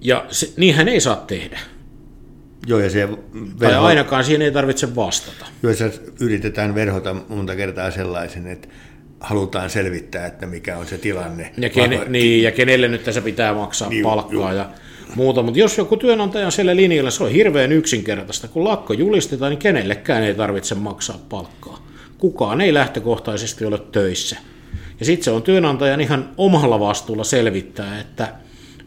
Ja 0.00 0.26
se, 0.30 0.52
niinhän 0.56 0.88
ei 0.88 1.00
saa 1.00 1.16
tehdä. 1.16 1.60
Joo, 2.67 2.81
ja 2.81 2.90
se 2.90 3.09
verho... 3.09 3.19
Tai 3.59 3.75
ainakaan 3.76 4.25
siihen 4.25 4.43
ei 4.43 4.52
tarvitse 4.52 4.97
vastata. 4.97 5.47
Joo, 5.62 5.75
se 5.75 6.00
yritetään 6.21 6.75
verhota 6.75 7.17
monta 7.29 7.57
kertaa 7.57 7.90
sellaisen, 7.90 8.47
että 8.47 8.69
halutaan 9.21 9.71
selvittää, 9.71 10.26
että 10.26 10.47
mikä 10.47 10.79
on 10.79 10.87
se 10.87 10.99
tilanne. 10.99 11.52
Ja, 11.57 11.71
kene, 11.71 12.05
niin, 12.09 12.43
ja 12.43 12.52
kenelle 12.52 12.88
nyt 12.88 13.05
tässä 13.05 13.21
pitää 13.21 13.55
maksaa 13.55 13.88
niin, 13.88 14.02
palkkaa. 14.02 14.52
Joo. 14.52 14.52
Ja 14.52 14.69
muuta, 15.14 15.43
mutta 15.43 15.59
jos 15.59 15.79
joku 15.79 15.97
työnantaja 15.97 16.47
on 16.47 16.52
siellä 16.52 16.76
linjalla, 16.76 17.11
se 17.11 17.25
on 17.25 17.31
hirveän 17.31 17.73
yksinkertaista. 17.73 18.49
Kun 18.49 18.64
lakko 18.64 18.93
julistetaan, 18.93 19.50
niin 19.50 19.59
kenellekään 19.59 20.23
ei 20.23 20.35
tarvitse 20.35 20.75
maksaa 20.75 21.19
palkkaa. 21.29 21.87
Kukaan 22.19 22.61
ei 22.61 22.75
lähtökohtaisesti 22.75 23.64
ole 23.64 23.79
töissä. 23.93 24.37
Ja 25.00 25.07
sitten 25.07 25.25
se 25.25 25.31
on 25.31 25.43
työnantajan 25.43 26.00
ihan 26.00 26.31
omalla 26.37 26.81
vastuulla 26.81 27.25
selvittää, 27.25 28.00
että 28.00 28.29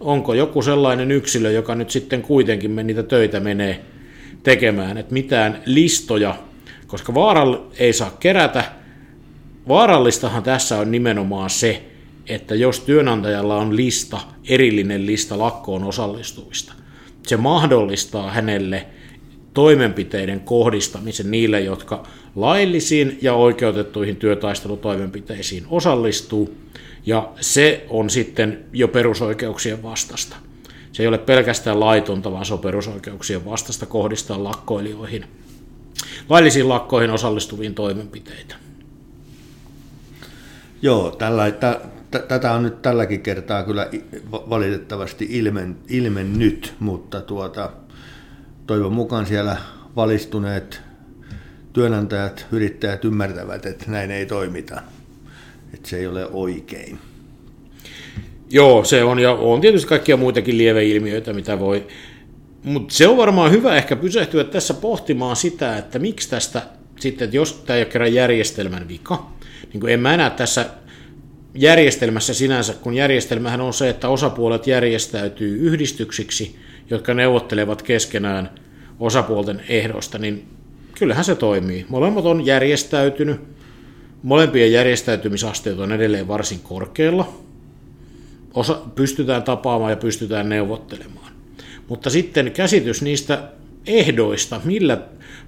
onko 0.03 0.33
joku 0.33 0.62
sellainen 0.62 1.12
yksilö, 1.12 1.51
joka 1.51 1.75
nyt 1.75 1.89
sitten 1.89 2.22
kuitenkin 2.22 2.75
niitä 2.75 3.03
töitä 3.03 3.39
menee 3.39 3.79
tekemään, 4.43 4.98
että 4.98 5.13
mitään 5.13 5.62
listoja, 5.65 6.36
koska 6.88 7.13
vaaralla 7.13 7.67
ei 7.79 7.93
saa 7.93 8.17
kerätä. 8.19 8.63
Vaarallistahan 9.67 10.43
tässä 10.43 10.79
on 10.79 10.91
nimenomaan 10.91 11.50
se, 11.50 11.83
että 12.27 12.55
jos 12.55 12.79
työnantajalla 12.79 13.57
on 13.57 13.75
lista, 13.75 14.19
erillinen 14.50 15.05
lista 15.05 15.38
lakkoon 15.38 15.83
osallistuvista, 15.83 16.74
se 17.27 17.38
mahdollistaa 17.38 18.31
hänelle 18.31 18.86
toimenpiteiden 19.53 20.39
kohdistamisen 20.39 21.31
niille, 21.31 21.62
jotka 21.62 22.07
laillisiin 22.36 23.17
ja 23.22 23.33
oikeutettuihin 23.33 24.15
työtaistelutoimenpiteisiin 24.15 25.63
osallistuu, 25.69 26.57
ja 27.05 27.33
se 27.41 27.86
on 27.89 28.10
sitten 28.10 28.65
jo 28.74 28.88
perusoikeuksien 28.88 29.83
vastasta. 29.83 30.36
Se 30.91 31.03
ei 31.03 31.07
ole 31.07 31.17
pelkästään 31.17 31.79
laitonta, 31.79 32.31
vaan 32.31 32.45
se 32.45 32.53
on 32.53 32.60
perusoikeuksien 32.60 33.45
vastasta 33.45 33.86
kohdistaa 33.86 34.43
lakkoilijoihin, 34.43 35.25
laillisiin 36.29 36.69
lakkoihin 36.69 37.12
osallistuviin 37.12 37.75
toimenpiteitä. 37.75 38.55
Joo, 40.81 41.12
tällä, 41.12 41.51
tätä 42.27 42.51
on 42.51 42.63
nyt 42.63 42.81
tälläkin 42.81 43.22
kertaa 43.22 43.63
kyllä 43.63 43.89
valitettavasti 44.31 45.27
ilmen, 45.29 45.77
ilmennyt, 45.89 46.74
mutta 46.79 47.22
tuota, 47.22 47.72
toivon 48.67 48.93
mukaan 48.93 49.25
siellä 49.25 49.57
valistuneet 49.95 50.81
työnantajat, 51.74 52.45
yrittäjät 52.51 53.05
ymmärtävät, 53.05 53.65
että 53.65 53.91
näin 53.91 54.12
ei 54.12 54.25
toimita, 54.25 54.81
että 55.74 55.89
se 55.89 55.98
ei 55.98 56.08
ole 56.08 56.27
oikein. 56.32 57.00
Joo, 58.50 58.84
se 58.84 59.03
on, 59.03 59.20
ja 59.20 59.32
on 59.34 59.62
tietysti 59.62 59.88
kaikkia 59.88 60.18
muitakin 60.18 60.58
lieveilmiöitä, 60.58 61.34
mitä 61.34 61.60
voi. 61.60 61.88
Mutta 62.63 62.94
se 62.94 63.08
on 63.08 63.18
varmaan 63.18 63.51
hyvä 63.51 63.75
ehkä 63.75 63.96
pysähtyä 63.96 64.44
tässä 64.44 64.74
pohtimaan 64.74 65.36
sitä, 65.36 65.77
että 65.77 66.00
miksi 66.00 66.30
tästä 66.30 66.62
sitten, 67.00 67.25
että 67.25 67.38
jos 67.38 67.53
tämä 67.53 67.77
ei 67.77 67.84
ole 67.84 67.92
kerran 67.92 68.13
järjestelmän 68.13 68.88
vika, 68.88 69.32
niin 69.74 69.82
kuin 69.82 69.94
en 69.94 70.00
mä 70.00 70.18
näe 70.18 70.30
tässä 70.30 70.65
järjestelmässä 71.56 72.34
sinänsä, 72.34 72.74
kun 72.74 72.94
järjestelmähän 72.94 73.62
on 73.62 73.74
se, 73.74 73.89
että 73.89 74.10
osapuolet 74.10 74.68
järjestäytyy 74.68 75.58
yhdistyksiksi, 75.58 76.56
jotka 76.89 77.13
neuvottelevat 77.13 77.82
keskenään 77.82 78.50
osapuolten 79.00 79.62
ehdosta, 79.70 80.18
niin 80.18 80.48
kyllähän 80.98 81.25
se 81.25 81.36
toimii. 81.36 81.86
Molemmat 81.89 82.25
on 82.25 82.46
järjestäytynyt, 82.46 83.42
molempien 84.24 84.72
järjestäytymisasteet 84.72 85.80
on 85.80 85.92
edelleen 85.92 86.27
varsin 86.27 86.60
korkealla, 86.60 87.34
Osa, 88.53 88.82
pystytään 88.96 89.44
tapaamaan 89.44 89.92
ja 89.92 89.98
pystytään 89.98 90.50
neuvottelemaan. 90.50 91.34
Mutta 91.88 92.10
sitten 92.10 92.51
käsitys 92.51 93.01
niistä 93.01 93.51
ehdoista, 93.88 94.62
millä 94.63 95.01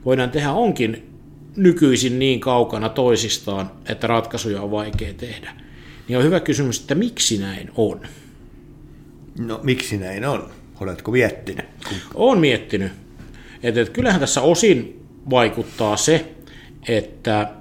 voidaan 0.06 0.32
tehdä, 0.32 0.52
onkin 0.52 1.10
nykyisin 1.56 2.20
niin 2.20 2.40
kaukana 2.40 2.90
toisistaan, 2.90 3.72
että 3.90 4.08
ratkaisuja 4.08 4.62
on 4.62 4.72
vaikea 4.72 5.14
tehdä 5.14 5.66
niin 6.08 6.18
on 6.18 6.24
hyvä 6.24 6.40
kysymys, 6.40 6.80
että 6.80 6.96
miksi 6.96 7.38
näin 7.38 7.72
on? 7.76 8.02
No 9.40 9.60
miksi 9.64 9.98
näin 9.98 10.26
on? 10.26 10.50
Oletko 10.80 11.12
miettinyt? 11.12 11.66
Olen 12.14 12.40
miettinyt. 12.40 12.92
Että, 13.64 13.82
että 13.82 13.94
kyllähän 13.94 14.20
tässä 14.20 14.42
osin 14.42 15.06
vaikuttaa 15.30 15.98
se, 15.98 16.32
että 16.88 17.52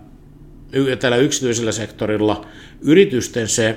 tällä 1.01 1.17
yksityisellä 1.17 1.73
sektorilla 1.73 2.47
yritysten 2.81 3.49
se 3.49 3.77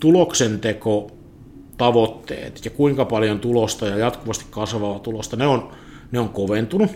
tuloksenteko 0.00 1.10
tavoitteet 1.76 2.64
ja 2.64 2.70
kuinka 2.70 3.04
paljon 3.04 3.40
tulosta 3.40 3.86
ja 3.86 3.96
jatkuvasti 3.96 4.44
kasvavaa 4.50 4.98
tulosta, 4.98 5.36
ne 5.36 5.46
on, 5.46 5.72
ne 6.12 6.18
on 6.18 6.28
koventunut. 6.28 6.90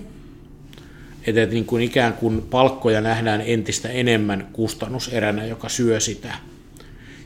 Että 1.26 1.46
niin 1.46 1.64
kuin 1.64 1.82
ikään 1.82 2.12
kuin 2.12 2.42
palkkoja 2.42 3.00
nähdään 3.00 3.40
entistä 3.40 3.88
enemmän 3.88 4.48
kustannuseränä, 4.52 5.46
joka 5.46 5.68
syö 5.68 6.00
sitä 6.00 6.34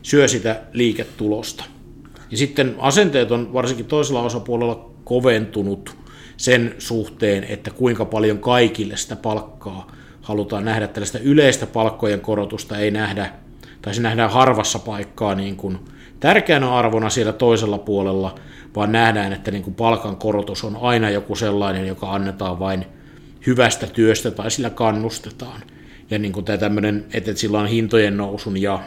syö 0.03 0.29
sitä 0.29 0.61
liiketulosta. 0.73 1.65
Ja 2.31 2.37
sitten 2.37 2.75
asenteet 2.79 3.31
on 3.31 3.53
varsinkin 3.53 3.87
toisella 3.87 4.23
osapuolella 4.23 4.91
koventunut 5.05 5.97
sen 6.37 6.75
suhteen, 6.79 7.45
että 7.45 7.71
kuinka 7.71 8.05
paljon 8.05 8.39
kaikille 8.39 8.97
sitä 8.97 9.17
palkkaa 9.17 9.93
halutaan 10.31 10.65
nähdä. 10.65 10.87
Tällaista 10.87 11.19
yleistä 11.19 11.67
palkkojen 11.67 12.21
korotusta 12.21 12.79
ei 12.79 12.91
nähdä, 12.91 13.33
tai 13.83 13.95
se 13.95 14.03
nähdään 14.03 14.31
harvassa 14.31 14.79
paikkaa 14.79 15.35
niin 15.35 15.57
kuin 15.57 15.79
tärkeänä 16.21 16.75
arvona 16.75 17.11
siellä 17.11 17.33
toisella 17.33 17.79
puolella, 17.79 18.35
vaan 18.77 18.93
nähdään, 18.93 19.33
että 19.33 19.51
niin 19.51 19.63
kuin 19.63 19.75
palkan 19.75 20.17
korotus 20.17 20.65
on 20.65 20.79
aina 20.81 21.11
joku 21.11 21.35
sellainen, 21.35 21.87
joka 21.87 22.15
annetaan 22.15 22.59
vain 22.59 22.85
hyvästä 23.47 23.87
työstä 23.87 24.31
tai 24.31 24.51
sillä 24.51 24.71
kannustetaan. 24.71 25.61
Ja 26.11 26.19
niin 26.19 26.33
kuin 26.33 26.45
tämä 26.45 26.59
tämmöinen, 26.59 27.07
että 27.13 27.35
sillä 27.35 27.61
on 27.61 27.67
hintojen 27.67 28.17
nousun 28.17 28.63
ja 28.63 28.83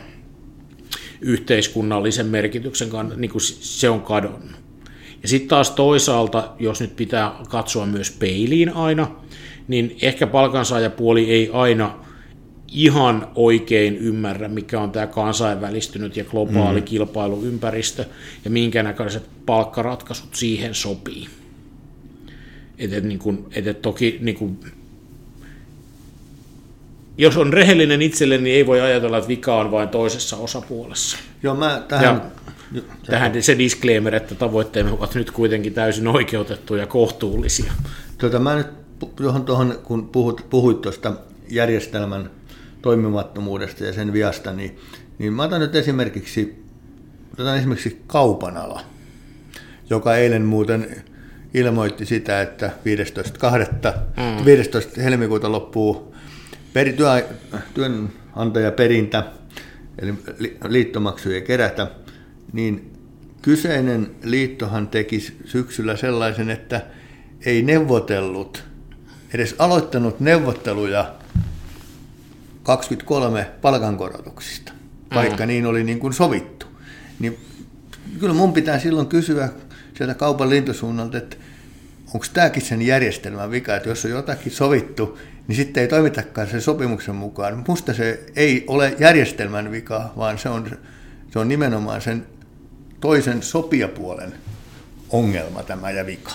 yhteiskunnallisen 1.21 2.25
merkityksen 2.25 2.89
kannalta, 2.89 3.21
niin 3.21 3.31
kuin 3.31 3.41
se 3.41 3.89
on 3.89 4.01
kadonnut. 4.01 4.63
Ja 5.21 5.27
sitten 5.27 5.50
taas 5.50 5.71
toisaalta, 5.71 6.51
jos 6.59 6.81
nyt 6.81 6.95
pitää 6.95 7.31
katsoa 7.50 7.85
myös 7.85 8.12
peiliin 8.12 8.75
aina, 8.75 9.12
niin 9.67 9.98
ehkä 10.01 10.27
palkansaajapuoli 10.27 11.32
ei 11.32 11.50
aina 11.53 12.00
ihan 12.67 13.27
oikein 13.36 13.98
ymmärrä, 13.98 14.48
mikä 14.48 14.79
on 14.79 14.91
tämä 14.91 15.08
kansainvälistynyt 15.08 16.17
ja 16.17 16.24
globaali 16.24 16.79
mm. 16.79 16.86
kilpailuympäristö 16.86 18.05
ja 18.46 18.51
minkä 18.51 18.84
näköiset 18.84 19.24
palkkaratkaisut 19.46 20.36
siihen 20.36 20.75
sopii. 20.75 21.27
Et, 22.77 22.93
et, 22.93 23.03
niin 23.03 23.20
kun, 23.20 23.48
et, 23.55 23.67
et 23.67 23.82
toki 23.82 24.17
niin 24.22 24.36
kun, 24.36 24.60
jos 27.17 27.38
on 27.38 27.53
rehellinen 27.53 28.01
itselle, 28.01 28.38
niin 28.38 28.55
ei 28.55 28.67
voi 28.67 28.82
ajatella, 28.82 29.17
että 29.17 29.27
vika 29.27 29.55
on 29.55 29.72
vain 29.72 29.89
toisessa 29.89 30.38
osapuolessa. 30.38 31.17
Joo, 31.43 31.55
mä 31.55 31.84
tähän... 31.88 32.05
Ja 32.05 32.82
tähän 33.05 33.43
se 33.43 33.58
disclaimer, 33.58 34.15
että 34.15 34.36
tavoitteemme 34.36 34.91
ovat 34.91 35.15
nyt 35.15 35.32
kuitenkin 35.32 35.74
täysin 35.74 36.08
oikeutettuja 36.08 36.82
ja 36.84 36.88
kohtuullisia. 36.88 37.74
Tota, 38.17 38.39
mä 38.39 38.55
nyt 38.55 38.82
johon 39.19 39.45
tuohon, 39.45 39.79
kun 39.83 40.10
puhut, 40.10 40.45
puhuit 40.50 40.81
tuosta 40.81 41.13
järjestelmän 41.50 42.29
toimimattomuudesta 42.81 43.83
ja 43.83 43.93
sen 43.93 44.13
viasta, 44.13 44.53
niin, 44.53 44.77
niin 45.17 45.33
mä 45.33 45.43
otan 45.43 45.62
nyt 45.62 45.75
esimerkiksi, 45.75 46.63
otan 47.39 47.57
esimerkiksi 47.57 48.01
kaupan 48.07 48.57
ala. 48.57 48.81
joka 49.89 50.15
eilen 50.15 50.45
muuten 50.45 51.03
ilmoitti 51.53 52.05
sitä, 52.05 52.41
että 52.41 52.72
15.2. 53.86 53.98
Mm. 54.39 54.45
15. 54.45 55.01
helmikuuta 55.01 55.51
loppuu 55.51 56.15
peri, 56.74 56.93
työ, 56.93 57.27
työnantajaperintä, 57.74 59.24
eli 60.00 60.13
liittomaksuja 60.67 61.41
kerätä, 61.41 61.88
niin 62.53 62.93
kyseinen 63.41 64.12
liittohan 64.24 64.88
teki 64.88 65.19
syksyllä 65.45 65.95
sellaisen, 65.95 66.50
että 66.50 66.81
ei 67.45 67.62
neuvotellut, 67.62 68.63
edes 69.33 69.55
aloittanut 69.59 70.19
neuvotteluja 70.19 71.13
23 72.63 73.51
palkankorotuksista, 73.61 74.73
vaikka 75.15 75.43
mm. 75.43 75.47
niin 75.47 75.65
oli 75.65 75.83
niin 75.83 75.99
kuin 75.99 76.13
sovittu. 76.13 76.65
Niin 77.19 77.37
kyllä 78.19 78.33
mun 78.33 78.53
pitää 78.53 78.79
silloin 78.79 79.07
kysyä 79.07 79.49
sieltä 79.97 80.13
kaupan 80.13 80.49
lintusuunnalta, 80.49 81.17
että 81.17 81.37
onko 82.13 82.25
tämäkin 82.33 82.61
sen 82.61 82.81
järjestelmän 82.81 83.51
vika, 83.51 83.75
että 83.75 83.89
jos 83.89 84.05
on 84.05 84.11
jotakin 84.11 84.51
sovittu, 84.51 85.19
niin 85.47 85.55
sitten 85.55 85.81
ei 85.81 85.87
toimitakaan 85.87 86.47
sen 86.47 86.61
sopimuksen 86.61 87.15
mukaan. 87.15 87.63
Musta 87.67 87.93
se 87.93 88.23
ei 88.35 88.63
ole 88.67 88.95
järjestelmän 88.99 89.71
vika, 89.71 90.13
vaan 90.17 90.37
se 90.37 90.49
on, 90.49 90.77
se 91.31 91.39
on 91.39 91.47
nimenomaan 91.47 92.01
sen 92.01 92.25
toisen 92.99 93.43
sopijapuolen 93.43 94.33
ongelma 95.09 95.63
tämä 95.63 95.91
ja 95.91 96.05
vika. 96.05 96.31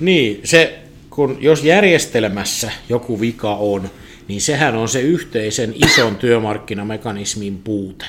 Niin, 0.00 0.40
se, 0.44 0.87
kun 1.18 1.38
jos 1.40 1.64
järjestelmässä 1.64 2.70
joku 2.88 3.20
vika 3.20 3.54
on, 3.54 3.90
niin 4.28 4.40
sehän 4.40 4.76
on 4.76 4.88
se 4.88 5.00
yhteisen 5.00 5.74
ison 5.84 6.16
työmarkkinamekanismin 6.16 7.58
puute. 7.58 8.04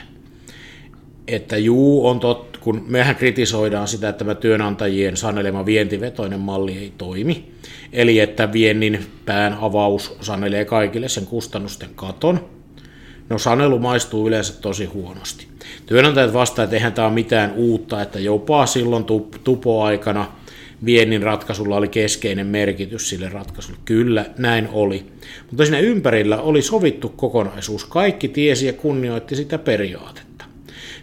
Että 1.28 1.58
juu, 1.58 2.08
on 2.08 2.20
totta, 2.20 2.60
kun 2.60 2.86
mehän 2.88 3.16
kritisoidaan 3.16 3.88
sitä, 3.88 4.10
että 4.10 4.20
tämä 4.20 4.36
työnantajien 4.36 5.18
sanelema 5.18 5.66
vientivetoinen 5.66 6.40
malli 6.40 6.78
ei 6.78 6.94
toimi, 6.98 7.52
eli 7.94 8.20
että 8.20 8.54
viennin 8.54 9.06
pään 9.26 9.58
avaus 9.62 10.16
sanelee 10.22 10.66
kaikille 10.66 11.10
sen 11.10 11.26
kustannusten 11.26 11.90
katon, 11.96 12.50
no 13.30 13.38
sanelu 13.38 13.80
maistuu 13.80 14.28
yleensä 14.28 14.62
tosi 14.62 14.86
huonosti. 14.86 15.48
Työnantajat 15.86 16.34
vastaavat, 16.34 16.68
että 16.68 16.76
eihän 16.76 16.94
tämä 16.94 17.08
ole 17.08 17.14
mitään 17.14 17.54
uutta, 17.56 18.02
että 18.02 18.20
jopa 18.20 18.66
silloin 18.66 19.06
tupoaikana– 19.44 20.32
viennin 20.86 21.24
ratkaisulla 21.24 21.76
oli 21.76 21.88
keskeinen 21.88 22.48
merkitys 22.48 23.10
sille 23.10 23.30
ratkaisulle. 23.30 23.80
Kyllä, 23.86 24.26
näin 24.38 24.70
oli. 24.72 25.06
Mutta 25.52 25.66
siinä 25.66 25.80
ympärillä 25.80 26.42
oli 26.42 26.62
sovittu 26.62 27.10
kokonaisuus. 27.10 27.86
Kaikki 27.86 28.28
tiesi 28.28 28.68
ja 28.68 28.74
kunnioitti 28.74 29.36
sitä 29.36 29.58
periaatetta. 29.58 30.46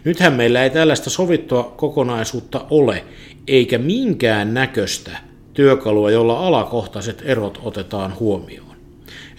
Nythän 0.03 0.33
meillä 0.33 0.63
ei 0.63 0.69
tällaista 0.69 1.09
sovittua 1.09 1.73
kokonaisuutta 1.77 2.65
ole, 2.69 3.03
eikä 3.47 3.77
minkään 3.77 4.53
näköistä 4.53 5.17
työkalua, 5.53 6.11
jolla 6.11 6.47
alakohtaiset 6.47 7.21
erot 7.25 7.59
otetaan 7.63 8.19
huomioon. 8.19 8.77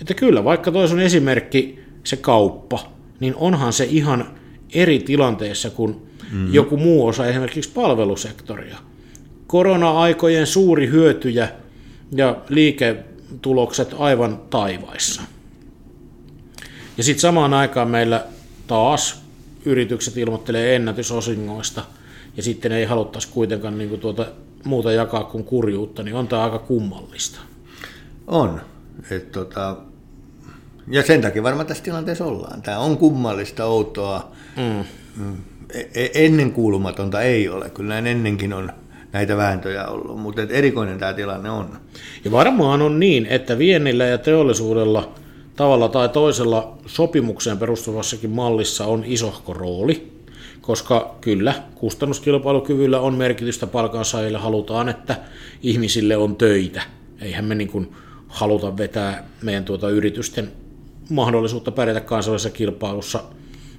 Että 0.00 0.14
kyllä, 0.14 0.45
vaikka 0.45 0.73
toisen 0.73 1.00
esimerkki, 1.00 1.78
se 2.04 2.16
kauppa, 2.16 2.92
niin 3.21 3.35
onhan 3.37 3.73
se 3.73 3.85
ihan 3.85 4.38
eri 4.75 4.99
tilanteessa 4.99 5.71
kuin 5.71 5.90
mm-hmm. 5.92 6.54
joku 6.54 6.76
muu 6.76 7.07
osa 7.07 7.26
esimerkiksi 7.26 7.71
palvelusektoria 7.75 8.76
korona-aikojen 9.49 10.47
suuri 10.47 10.88
hyötyjä 10.88 11.49
ja 12.12 12.37
liiketulokset 12.49 13.95
aivan 13.99 14.40
taivaissa. 14.50 15.23
Ja 16.97 17.05
sitten 17.05 17.21
samaan 17.21 17.55
aikaan 17.55 17.88
meillä 17.88 18.25
taas 18.67 19.23
yritykset 19.64 20.17
ilmoittelee 20.17 20.76
ennätysosingoista 20.76 21.84
ja 22.37 22.43
sitten 22.43 22.73
ei 22.73 22.84
haluttaisi 22.84 23.28
kuitenkaan 23.28 23.78
niin 23.78 23.91
kuin 23.91 24.00
tuota 24.00 24.26
muuta 24.65 24.93
jakaa 24.93 25.25
kuin 25.25 25.45
kurjuutta, 25.45 26.02
niin 26.02 26.15
on 26.15 26.28
tämä 26.28 26.45
aika 26.45 26.58
kummallista. 26.58 27.41
On. 28.26 28.61
Et 29.11 29.32
tota, 29.32 29.76
ja 30.91 31.02
sen 31.02 31.21
takia 31.21 31.43
varmaan 31.43 31.67
tässä 31.67 31.84
tilanteessa 31.84 32.25
ollaan. 32.25 32.63
Tämä 32.63 32.78
on 32.78 32.97
kummallista, 32.97 33.65
outoa. 33.65 34.32
Mm. 34.56 34.84
mm 35.25 35.37
e-, 35.75 36.04
e-, 36.04 36.11
ennenkuulumatonta 36.15 37.23
ei 37.23 37.49
ole. 37.49 37.71
Kyllä 37.71 37.89
näin 37.89 38.06
ennenkin 38.06 38.52
on 38.52 38.73
näitä 39.12 39.36
vääntöjä 39.36 39.86
ollut, 39.86 40.21
mutta 40.21 40.42
erikoinen 40.42 40.99
tämä 40.99 41.12
tilanne 41.12 41.50
on. 41.50 41.78
Ja 42.25 42.30
varmaan 42.30 42.82
on 42.82 43.00
niin, 43.00 43.26
että 43.26 43.58
viennillä 43.58 44.04
ja 44.04 44.18
teollisuudella 44.18 45.12
tavalla 45.56 45.88
tai 45.88 46.08
toisella 46.08 46.78
sopimukseen 46.86 47.58
perustuvassakin 47.58 48.30
mallissa 48.30 48.84
on 48.84 49.04
isohko 49.06 49.54
rooli, 49.54 50.12
koska 50.60 51.16
kyllä 51.21 51.54
kustannuskilpailukyvyllä 51.75 53.00
on 53.00 53.14
merkitystä 53.14 53.66
palkansaajille, 53.66 54.38
halutaan, 54.38 54.88
että 54.88 55.16
ihmisille 55.62 56.16
on 56.16 56.36
töitä. 56.36 56.82
Eihän 57.21 57.44
me 57.44 57.54
niin 57.54 57.71
kuin 57.71 57.92
haluta 58.28 58.76
vetää 58.76 59.25
meidän 59.42 59.64
tuota 59.64 59.90
yritysten 59.90 60.52
mahdollisuutta 61.10 61.71
pärjätä 61.71 62.00
kansallisessa 62.00 62.50
kilpailussa 62.50 63.23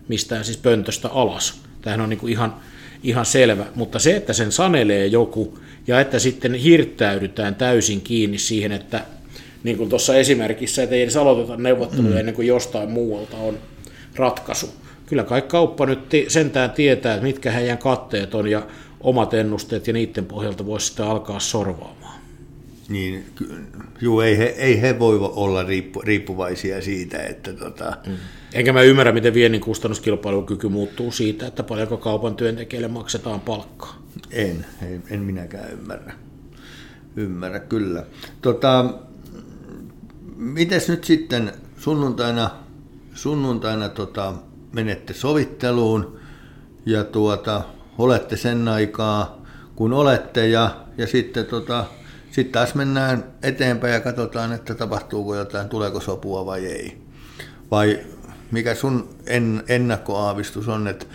mistään 0.07 0.45
siis 0.45 0.57
pöntöstä 0.57 1.09
alas. 1.09 1.61
Tämähän 1.81 2.01
on 2.01 2.09
niin 2.09 2.19
kuin 2.19 2.31
ihan 2.31 2.55
ihan 3.03 3.25
selvä, 3.25 3.65
mutta 3.75 3.99
se, 3.99 4.15
että 4.15 4.33
sen 4.33 4.51
sanelee 4.51 5.07
joku 5.07 5.59
ja 5.88 5.99
että 5.99 6.19
sitten 6.19 6.53
hirttäydytään 6.53 7.55
täysin 7.55 8.01
kiinni 8.01 8.38
siihen, 8.38 8.71
että 8.71 9.05
niin 9.63 9.77
kuin 9.77 9.89
tuossa 9.89 10.15
esimerkissä, 10.15 10.83
että 10.83 10.95
ei 10.95 11.01
edes 11.01 11.17
aloiteta 11.17 11.57
neuvotteluja 11.57 12.13
mm. 12.13 12.19
ennen 12.19 12.35
kuin 12.35 12.47
jostain 12.47 12.89
muualta 12.89 13.38
on 13.38 13.57
ratkaisu. 14.15 14.69
Kyllä 15.05 15.23
kai 15.23 15.41
kauppa 15.41 15.85
nyt 15.85 15.99
sentään 16.27 16.71
tietää, 16.71 17.13
että 17.13 17.27
mitkä 17.27 17.51
heidän 17.51 17.77
katteet 17.77 18.35
on 18.35 18.47
ja 18.47 18.67
omat 19.01 19.33
ennusteet 19.33 19.88
ja 19.88 19.93
niiden 19.93 20.25
pohjalta 20.25 20.65
voisi 20.65 20.88
sitten 20.88 21.05
alkaa 21.05 21.39
sorvaamaan. 21.39 22.19
Niin, 22.89 23.25
juu, 24.01 24.21
ei 24.21 24.38
he, 24.38 24.43
ei 24.43 24.81
he 24.81 24.99
voi 24.99 25.17
olla 25.21 25.63
riippu, 25.63 26.01
riippuvaisia 26.01 26.81
siitä, 26.81 27.23
että 27.23 27.53
tota, 27.53 27.97
mm 28.07 28.13
Enkä 28.53 28.73
mä 28.73 28.81
ymmärrä, 28.81 29.12
miten 29.12 29.33
viennin 29.33 29.62
kustannuskilpailukyky 29.62 30.69
muuttuu 30.69 31.12
siitä, 31.12 31.47
että 31.47 31.63
paljonko 31.63 31.97
kaupan 31.97 32.35
työntekijälle 32.35 32.88
maksetaan 32.88 33.39
palkkaa. 33.39 34.01
En, 34.31 34.65
en, 34.81 35.03
en 35.09 35.19
minäkään 35.19 35.71
ymmärrä. 35.71 36.13
Ymmärrä, 37.15 37.59
kyllä. 37.59 38.05
Tota, 38.41 38.93
mites 40.35 40.89
nyt 40.89 41.03
sitten 41.03 41.51
sunnuntaina, 41.77 42.49
sunnuntaina 43.13 43.89
tota, 43.89 44.33
menette 44.73 45.13
sovitteluun 45.13 46.19
ja 46.85 47.03
tuota, 47.03 47.62
olette 47.97 48.38
sen 48.38 48.67
aikaa, 48.67 49.45
kun 49.75 49.93
olette 49.93 50.47
ja, 50.47 50.85
ja 50.97 51.07
sitten 51.07 51.45
tota, 51.45 51.85
sitten 52.31 52.51
taas 52.51 52.75
mennään 52.75 53.23
eteenpäin 53.43 53.93
ja 53.93 53.99
katsotaan, 53.99 54.53
että 54.53 54.75
tapahtuuko 54.75 55.35
jotain, 55.35 55.69
tuleeko 55.69 55.99
sopua 55.99 56.45
vai 56.45 56.65
ei. 56.65 57.01
Vai 57.71 57.99
mikä 58.51 58.75
sun 58.75 59.09
en, 59.25 59.63
ennakkoaavistus 59.67 60.67
on, 60.67 60.88
että 60.88 61.05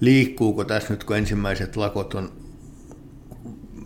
liikkuuko 0.00 0.64
tässä 0.64 0.92
nyt, 0.92 1.04
kun 1.04 1.16
ensimmäiset 1.16 1.76
lakot 1.76 2.14
on 2.14 2.32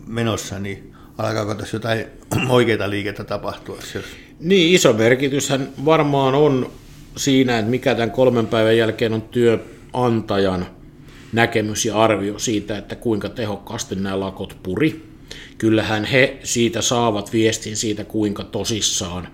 menossa, 0.07 0.59
niin 0.59 0.93
alkaako 1.17 1.55
tässä 1.55 1.75
jotain 1.75 2.05
oikeita 2.49 2.89
liikettä 2.89 3.23
tapahtua? 3.23 3.77
Jos... 3.95 4.05
Niin, 4.39 4.75
iso 4.75 4.93
merkityshän 4.93 5.69
varmaan 5.85 6.35
on 6.35 6.71
siinä, 7.17 7.59
että 7.59 7.71
mikä 7.71 7.95
tämän 7.95 8.11
kolmen 8.11 8.47
päivän 8.47 8.77
jälkeen 8.77 9.13
on 9.13 9.21
työnantajan 9.21 10.65
näkemys 11.33 11.85
ja 11.85 11.97
arvio 12.03 12.39
siitä, 12.39 12.77
että 12.77 12.95
kuinka 12.95 13.29
tehokkaasti 13.29 13.95
nämä 13.95 14.19
lakot 14.19 14.57
puri. 14.63 15.13
Kyllähän 15.57 16.05
he 16.05 16.37
siitä 16.43 16.81
saavat 16.81 17.33
viestin 17.33 17.77
siitä, 17.77 18.03
kuinka 18.03 18.43
tosissaan 18.43 19.27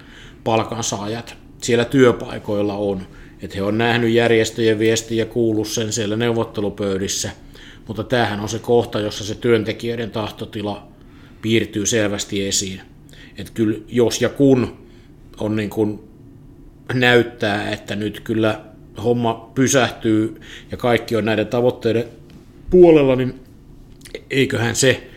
palkansaajat 0.44 1.38
siellä 1.62 1.86
työpaikoilla 1.86 2.74
on 2.74 3.08
että 3.42 3.56
he 3.56 3.64
on 3.64 3.78
nähnyt 3.78 4.12
järjestöjen 4.12 4.80
viestiä 4.80 5.18
ja 5.18 5.26
kuullut 5.26 5.68
sen 5.68 5.94
siellä 5.94 6.16
neuvottelupöydissä, 6.16 7.32
mutta 7.88 8.04
tämähän 8.04 8.40
on 8.40 8.50
se 8.50 8.60
kohta, 8.60 9.00
jossa 9.00 9.24
se 9.24 9.36
työntekijöiden 9.36 10.12
tahtotila 10.12 10.88
piirtyy 11.42 11.86
selvästi 11.86 12.48
esiin. 12.48 12.82
Että 13.38 13.52
kyllä 13.54 13.78
jos 13.88 14.22
ja 14.22 14.30
kun 14.30 14.78
on 15.40 15.56
niin 15.56 15.70
kuin 15.70 16.00
näyttää, 16.94 17.70
että 17.70 17.96
nyt 17.96 18.20
kyllä 18.20 18.62
homma 19.04 19.52
pysähtyy 19.56 20.42
ja 20.72 20.78
kaikki 20.78 21.16
on 21.16 21.26
näiden 21.26 21.48
tavoitteiden 21.48 22.06
puolella, 22.70 23.16
niin 23.16 23.40
eiköhän 24.30 24.76
se 24.76 25.10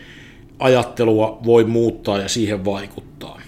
ajattelua 0.59 1.39
voi 1.45 1.63
muuttaa 1.63 2.19
ja 2.19 2.27
siihen 2.27 2.65
vaikuttaa. 2.65 3.41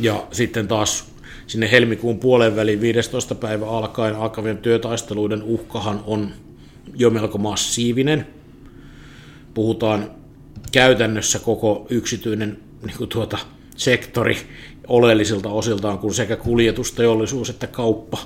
Ja 0.00 0.26
sitten 0.32 0.68
taas 0.68 1.15
sinne 1.46 1.70
helmikuun 1.70 2.18
puolen 2.18 2.56
väliin 2.56 2.80
15. 2.80 3.34
päivä 3.34 3.70
alkaen 3.70 4.16
alkavien 4.16 4.58
työtaisteluiden 4.58 5.42
uhkahan 5.42 6.02
on 6.06 6.30
jo 6.94 7.10
melko 7.10 7.38
massiivinen. 7.38 8.26
Puhutaan 9.54 10.10
käytännössä 10.72 11.38
koko 11.38 11.86
yksityinen 11.90 12.58
niin 12.86 12.96
kuin 12.96 13.08
tuota, 13.08 13.38
sektori 13.76 14.36
oleellisilta 14.88 15.48
osiltaan, 15.48 15.98
kun 15.98 16.14
sekä 16.14 16.36
kuljetusteollisuus 16.36 17.50
että 17.50 17.66
kauppa 17.66 18.18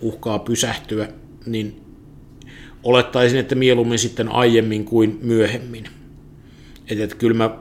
uhkaa 0.00 0.38
pysähtyä, 0.38 1.08
niin 1.46 1.80
olettaisin, 2.82 3.38
että 3.38 3.54
mieluummin 3.54 3.98
sitten 3.98 4.28
aiemmin 4.28 4.84
kuin 4.84 5.18
myöhemmin. 5.22 5.84
Että 6.88 7.04
et 7.04 7.14
kyllä 7.14 7.36
mä 7.36 7.56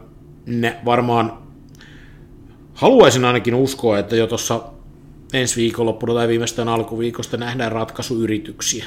ne 0.45 0.77
varmaan 0.85 1.37
haluaisin 2.73 3.25
ainakin 3.25 3.55
uskoa, 3.55 3.99
että 3.99 4.15
jo 4.15 4.27
tuossa 4.27 4.63
ensi 5.33 5.55
viikonloppuna 5.55 6.13
tai 6.13 6.27
viimeistään 6.27 6.69
alkuviikosta 6.69 7.37
nähdään 7.37 7.71
ratkaisuyrityksiä. 7.71 8.85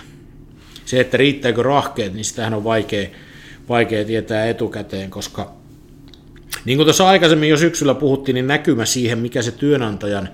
Se, 0.85 1.01
että 1.01 1.17
riittääkö 1.17 1.63
rahkeet, 1.63 2.15
niin 2.15 2.25
sitähän 2.25 2.55
on 2.55 2.65
vaikea, 2.65 3.09
vaikea 3.69 4.05
tietää 4.05 4.47
etukäteen, 4.47 5.11
koska 5.11 5.53
niin 6.65 6.79
kuin 6.79 6.87
tuossa 6.87 7.09
aikaisemmin 7.09 7.49
jo 7.49 7.57
syksyllä 7.57 7.95
puhuttiin, 7.95 8.35
niin 8.35 8.47
näkymä 8.47 8.85
siihen, 8.85 9.19
mikä 9.19 9.43
se 9.43 9.53
työnantajan 9.53 10.29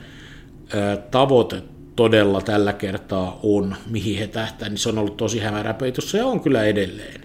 tavoite 1.10 1.62
todella 1.96 2.40
tällä 2.40 2.72
kertaa 2.72 3.40
on, 3.42 3.76
mihin 3.90 4.18
he 4.18 4.26
tähtää, 4.26 4.68
niin 4.68 4.78
se 4.78 4.88
on 4.88 4.98
ollut 4.98 5.16
tosi 5.16 5.38
hämäräpeitossa 5.38 6.16
ja 6.16 6.26
on 6.26 6.40
kyllä 6.40 6.64
edelleen. 6.64 7.20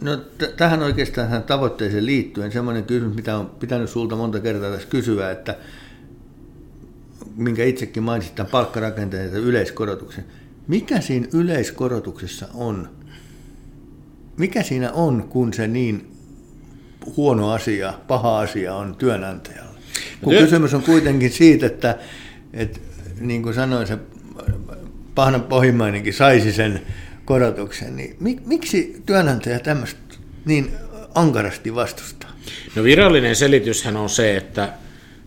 No, 0.00 0.16
t- 0.16 0.56
tähän 0.56 0.82
oikeastaan 0.82 1.26
tähän 1.26 1.42
tavoitteeseen 1.42 2.06
liittyen 2.06 2.52
semmoinen 2.52 2.84
kysymys, 2.84 3.16
mitä 3.16 3.38
on 3.38 3.46
pitänyt 3.46 3.90
sulta 3.90 4.16
monta 4.16 4.40
kertaa 4.40 4.70
tässä 4.70 4.88
kysyä, 4.88 5.30
että 5.30 5.56
minkä 7.36 7.64
itsekin 7.64 8.02
mainitsit 8.02 8.34
tämän 8.34 8.50
palkkarakenteen 8.50 9.32
ja 9.32 9.38
yleiskorotuksen. 9.38 10.24
Mikä 10.68 11.00
siinä 11.00 11.26
yleiskorotuksessa 11.32 12.48
on? 12.54 12.88
Mikä 14.36 14.62
siinä 14.62 14.92
on, 14.92 15.28
kun 15.28 15.52
se 15.52 15.68
niin 15.68 16.12
huono 17.16 17.50
asia, 17.50 17.94
paha 18.08 18.38
asia 18.40 18.74
on 18.74 18.96
työnantajalle? 18.96 19.80
Kun 20.22 20.32
työ... 20.32 20.42
kysymys 20.42 20.74
on 20.74 20.82
kuitenkin 20.82 21.30
siitä, 21.30 21.66
että, 21.66 21.98
että 22.52 22.80
niin 23.20 23.42
kuin 23.42 23.54
sanoin, 23.54 23.86
se 23.86 23.98
pahnan 25.14 25.42
pohjimmainenkin 25.42 26.14
saisi 26.14 26.52
sen 26.52 26.80
korotuksen, 27.24 27.96
niin 27.96 28.16
miksi 28.46 29.02
työnantaja 29.06 29.60
tämmöistä 29.60 30.00
niin 30.44 30.70
ankarasti 31.14 31.74
vastustaa? 31.74 32.30
No 32.76 32.84
virallinen 32.84 33.36
selityshän 33.36 33.96
on 33.96 34.10
se, 34.10 34.36
että 34.36 34.72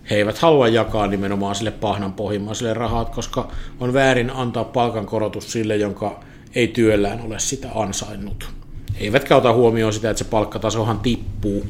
he 0.09 0.15
eivät 0.15 0.37
halua 0.37 0.67
jakaa 0.67 1.07
nimenomaan 1.07 1.55
sille 1.55 1.71
pahnan 1.71 2.13
pohjimmaiselle 2.13 2.73
rahat, 2.73 3.09
koska 3.09 3.51
on 3.79 3.93
väärin 3.93 4.29
antaa 4.29 4.63
palkankorotus 4.63 5.51
sille, 5.51 5.75
jonka 5.75 6.19
ei 6.55 6.67
työllään 6.67 7.21
ole 7.21 7.39
sitä 7.39 7.67
ansainnut. 7.75 8.49
He 8.99 9.05
eivätkä 9.05 9.35
ota 9.35 9.53
huomioon 9.53 9.93
sitä, 9.93 10.09
että 10.09 10.23
se 10.23 10.29
palkkatasohan 10.29 10.99
tippuu, 10.99 11.65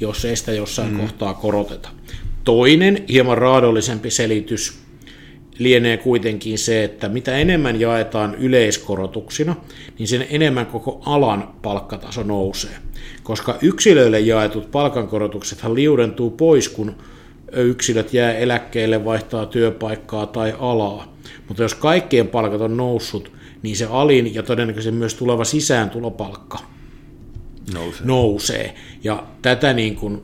jos 0.00 0.24
ei 0.24 0.36
sitä 0.36 0.52
jossain 0.52 0.92
mm. 0.92 1.00
kohtaa 1.00 1.34
koroteta. 1.34 1.88
Toinen, 2.44 3.04
hieman 3.08 3.38
raadollisempi 3.38 4.10
selitys 4.10 4.78
lienee 5.58 5.96
kuitenkin 5.96 6.58
se, 6.58 6.84
että 6.84 7.08
mitä 7.08 7.36
enemmän 7.36 7.80
jaetaan 7.80 8.34
yleiskorotuksina, 8.34 9.56
niin 9.98 10.08
sen 10.08 10.26
enemmän 10.30 10.66
koko 10.66 11.02
alan 11.06 11.48
palkkataso 11.62 12.22
nousee. 12.22 12.76
Koska 13.22 13.58
yksilöille 13.62 14.20
jaetut 14.20 14.70
palkankorotuksethan 14.70 15.74
liudentuu 15.74 16.30
pois, 16.30 16.68
kun 16.68 16.96
yksilöt 17.52 18.14
jää 18.14 18.32
eläkkeelle, 18.32 19.04
vaihtaa 19.04 19.46
työpaikkaa 19.46 20.26
tai 20.26 20.54
alaa. 20.58 21.16
Mutta 21.48 21.62
jos 21.62 21.74
kaikkien 21.74 22.28
palkat 22.28 22.60
on 22.60 22.76
noussut, 22.76 23.32
niin 23.62 23.76
se 23.76 23.86
alin 23.90 24.34
ja 24.34 24.42
todennäköisesti 24.42 24.98
myös 24.98 25.14
tuleva 25.14 25.44
sisääntulopalkka 25.44 26.58
nousee. 27.74 28.06
nousee. 28.06 28.74
Ja 29.04 29.26
tätä 29.42 29.72
niin 29.72 29.96
kuin 29.96 30.22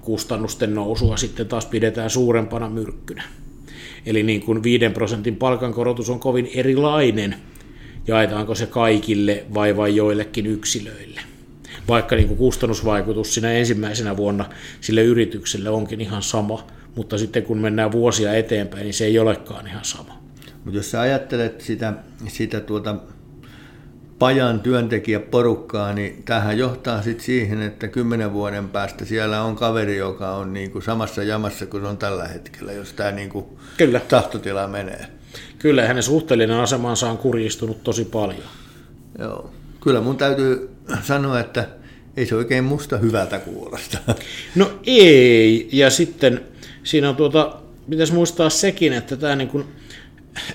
kustannusten 0.00 0.74
nousua 0.74 1.16
sitten 1.16 1.48
taas 1.48 1.66
pidetään 1.66 2.10
suurempana 2.10 2.70
myrkkynä. 2.70 3.22
Eli 4.06 4.22
niin 4.22 4.40
kuin 4.40 4.62
5 4.62 4.88
prosentin 4.88 5.36
palkankorotus 5.36 6.10
on 6.10 6.20
kovin 6.20 6.50
erilainen, 6.54 7.36
jaetaanko 8.06 8.54
se 8.54 8.66
kaikille 8.66 9.44
vai 9.54 9.76
vain 9.76 9.96
joillekin 9.96 10.46
yksilöille. 10.46 11.20
Vaikka 11.88 12.16
niin 12.16 12.28
kuin 12.28 12.38
kustannusvaikutus 12.38 13.34
siinä 13.34 13.52
ensimmäisenä 13.52 14.16
vuonna 14.16 14.44
sille 14.80 15.02
yritykselle 15.02 15.70
onkin 15.70 16.00
ihan 16.00 16.22
sama, 16.22 16.66
mutta 16.94 17.18
sitten 17.18 17.42
kun 17.42 17.58
mennään 17.58 17.92
vuosia 17.92 18.34
eteenpäin, 18.34 18.82
niin 18.82 18.94
se 18.94 19.04
ei 19.04 19.18
olekaan 19.18 19.66
ihan 19.66 19.84
sama. 19.84 20.18
Mutta 20.64 20.78
jos 20.78 20.90
sä 20.90 21.00
ajattelet 21.00 21.60
sitä, 21.60 21.92
sitä 22.28 22.60
tuota 22.60 22.96
pajan 24.18 24.60
työntekijäporukkaa, 24.60 25.92
niin 25.92 26.22
tähän 26.22 26.58
johtaa 26.58 27.02
sitten 27.02 27.24
siihen, 27.24 27.62
että 27.62 27.88
kymmenen 27.88 28.32
vuoden 28.32 28.68
päästä 28.68 29.04
siellä 29.04 29.42
on 29.42 29.56
kaveri, 29.56 29.96
joka 29.96 30.30
on 30.30 30.52
niin 30.52 30.70
kuin 30.70 30.82
samassa 30.82 31.22
jamassa 31.22 31.66
kuin 31.66 31.82
se 31.82 31.88
on 31.88 31.98
tällä 31.98 32.28
hetkellä, 32.28 32.72
jos 32.72 32.92
tämä 32.92 33.10
niin 33.10 33.28
kuin 33.28 33.46
Kyllä. 33.76 34.00
tahtotila 34.00 34.68
menee. 34.68 35.06
Kyllä, 35.58 35.86
hänen 35.86 36.02
suhteellinen 36.02 36.56
asemansa 36.56 37.10
on 37.10 37.18
kurjistunut 37.18 37.82
tosi 37.82 38.04
paljon. 38.04 38.48
Joo. 39.18 39.50
Kyllä 39.80 40.00
mun 40.00 40.16
täytyy 40.16 40.75
sanoa, 41.02 41.40
että 41.40 41.68
ei 42.16 42.26
se 42.26 42.34
oikein 42.34 42.64
musta 42.64 42.98
hyvältä 42.98 43.38
kuulosta. 43.38 43.98
No 44.54 44.70
ei, 44.86 45.68
ja 45.72 45.90
sitten 45.90 46.40
siinä 46.84 47.08
on 47.08 47.16
tuota, 47.16 47.56
pitäisi 47.90 48.12
muistaa 48.12 48.50
sekin, 48.50 48.92
että 48.92 49.16
tämä 49.16 49.36
niin 49.36 49.48
kuin 49.48 49.64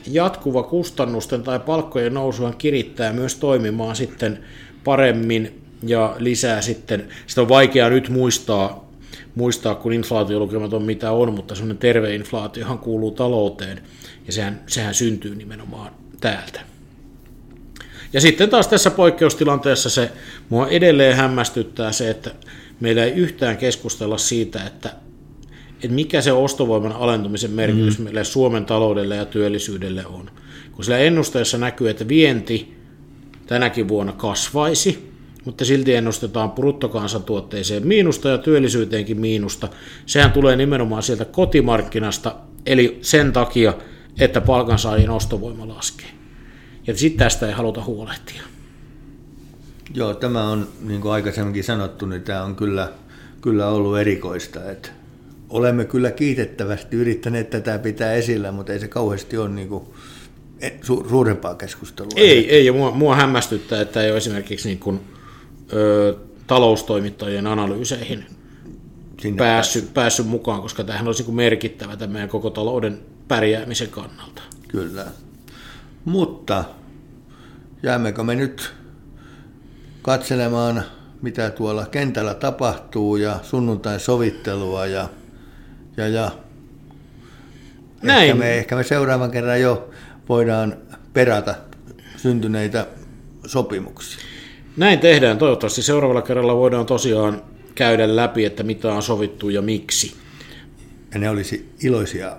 jatkuva 0.08 0.64
kustannusten 0.64 1.44
tai 1.44 1.60
palkkojen 1.60 2.14
nousuhan 2.14 2.58
kirittää 2.58 3.14
myös 3.14 3.36
toimimaan 3.36 3.96
sitten 3.96 4.44
paremmin 4.84 5.62
ja 5.84 6.16
lisää 6.20 6.62
sitten, 6.62 7.08
sitä 7.28 7.42
on 7.42 7.50
vaikea 7.50 7.90
nyt 7.90 8.10
muistaa, 8.10 8.92
muistaa 9.36 9.76
kun 9.76 9.94
inflaatiolukemat 9.94 10.74
on 10.74 10.84
mitä 10.84 11.12
on, 11.12 11.34
mutta 11.34 11.56
semmoinen 11.56 11.78
terve 11.78 12.16
inflaatiohan 12.16 12.80
kuuluu 12.80 13.12
talouteen 13.12 13.82
ja 14.28 14.34
sehän, 14.34 14.64
sehän 14.68 14.94
syntyy 14.94 15.36
nimenomaan 15.36 15.92
täältä. 16.22 16.71
Ja 18.14 18.22
sitten 18.22 18.50
taas 18.50 18.68
tässä 18.68 18.92
poikkeustilanteessa 18.92 19.90
se 19.90 20.12
mua 20.50 20.68
edelleen 20.68 21.16
hämmästyttää 21.16 21.92
se, 21.92 22.10
että 22.10 22.32
meillä 22.80 23.04
ei 23.04 23.12
yhtään 23.12 23.58
keskustella 23.58 24.18
siitä, 24.18 24.64
että 24.64 24.90
että 25.84 25.96
mikä 25.96 26.22
se 26.22 26.32
ostovoiman 26.32 26.92
alentumisen 26.92 27.52
merkitys 27.52 27.98
mm. 27.98 28.04
meille 28.04 28.24
Suomen 28.24 28.66
taloudelle 28.66 29.16
ja 29.16 29.26
työllisyydelle 29.26 30.06
on. 30.06 30.32
Kun 30.72 30.84
sillä 30.84 30.98
ennusteessa 30.98 31.58
näkyy, 31.58 31.90
että 31.90 32.08
vienti 32.08 32.78
tänäkin 33.48 33.88
vuonna 33.88 34.14
kasvaisi, 34.14 35.12
mutta 35.46 35.66
silti 35.66 35.96
ennustetaan 35.96 36.52
bruttokansantuotteeseen 36.52 37.88
miinusta 37.88 38.30
ja 38.30 38.38
työllisyyteenkin 38.38 39.20
miinusta. 39.20 39.68
Sehän 40.06 40.32
tulee 40.32 40.56
nimenomaan 40.56 41.04
sieltä 41.04 41.26
kotimarkkinasta, 41.26 42.36
eli 42.66 43.00
sen 43.02 43.34
takia, 43.34 43.74
että 44.20 44.42
palkansaajien 44.42 45.10
ostovoima 45.10 45.68
laskee. 45.68 46.21
Ja 46.88 46.98
sitten 46.98 47.26
tästä 47.26 47.48
ei 47.48 47.54
haluta 47.54 47.84
huolehtia. 47.84 48.44
Joo, 49.94 50.14
tämä 50.14 50.50
on, 50.50 50.68
niin 50.82 51.02
kuin 51.02 51.12
aikaisemminkin 51.12 51.64
sanottu, 51.64 52.06
niin 52.06 52.22
tämä 52.22 52.44
on 52.44 52.56
kyllä, 52.56 52.92
kyllä 53.42 53.68
ollut 53.68 53.98
erikoista, 53.98 54.72
että 54.72 54.90
olemme 55.50 55.86
kyllä 55.86 56.12
kiitettävästi 56.12 56.96
yrittäneet 56.96 57.50
tätä 57.50 57.80
pitää 57.80 58.14
esillä, 58.14 58.52
mutta 58.52 58.74
ei 58.74 58.80
se 58.80 58.88
kauheasti 58.88 59.38
ole 59.38 59.50
niin 59.50 59.70
kuin 59.70 59.84
e, 60.60 60.70
su- 60.70 61.10
suurempaa 61.10 61.56
keskustelua. 61.56 62.12
Ei, 62.16 62.56
ei 62.56 62.66
ja 62.66 62.74
mua, 62.74 62.92
mua 62.92 63.16
hämmästyttää, 63.16 63.82
että 63.82 64.02
ei 64.02 64.10
ole 64.10 64.18
esimerkiksi 64.18 64.68
niin 64.68 64.80
kuin, 64.80 65.00
ö, 65.74 66.16
taloustoimittajien 66.48 67.48
analyyseihin 67.48 68.26
Sinne 69.22 69.38
päässyt, 69.38 69.94
päässyt 69.94 70.28
mukaan, 70.28 70.62
koska 70.62 70.84
tämähän 70.84 71.08
olisi 71.08 71.24
niin 71.24 71.36
merkittävä 71.36 71.98
tämän 71.98 72.14
meidän 72.14 72.30
koko 72.30 72.50
talouden 72.50 73.00
pärjäämisen 73.28 73.90
kannalta. 73.90 74.42
Kyllä. 74.68 75.06
Mutta 76.06 76.64
jäämmekö 77.84 78.24
me 78.24 78.36
nyt 78.36 78.74
katselemaan, 80.02 80.84
mitä 81.22 81.50
tuolla 81.50 81.86
kentällä 81.86 82.34
tapahtuu 82.34 83.16
ja 83.16 83.40
sunnuntain 83.44 84.00
sovittelua 84.00 84.86
ja 84.86 85.10
ja, 85.98 86.08
ja 86.08 86.32
Näin. 88.02 88.24
Ehkä, 88.24 88.36
me, 88.36 88.58
ehkä 88.58 88.76
me 88.76 88.84
seuraavan 88.84 89.32
kerran 89.32 89.62
jo 89.62 89.90
voidaan 90.30 90.78
perata 91.14 91.56
syntyneitä 92.18 92.88
sopimuksia. 93.46 94.26
Näin 94.78 95.00
tehdään. 95.00 95.38
Toivottavasti 95.38 95.82
seuraavalla 95.82 96.22
kerralla 96.22 96.56
voidaan 96.56 96.86
tosiaan 96.86 97.42
käydä 97.76 98.16
läpi, 98.16 98.46
että 98.46 98.64
mitä 98.64 98.94
on 98.94 99.04
sovittu 99.04 99.50
ja 99.50 99.62
miksi. 99.62 100.16
Ja 101.14 101.20
ne 101.20 101.30
olisi 101.30 101.74
iloisia 101.84 102.38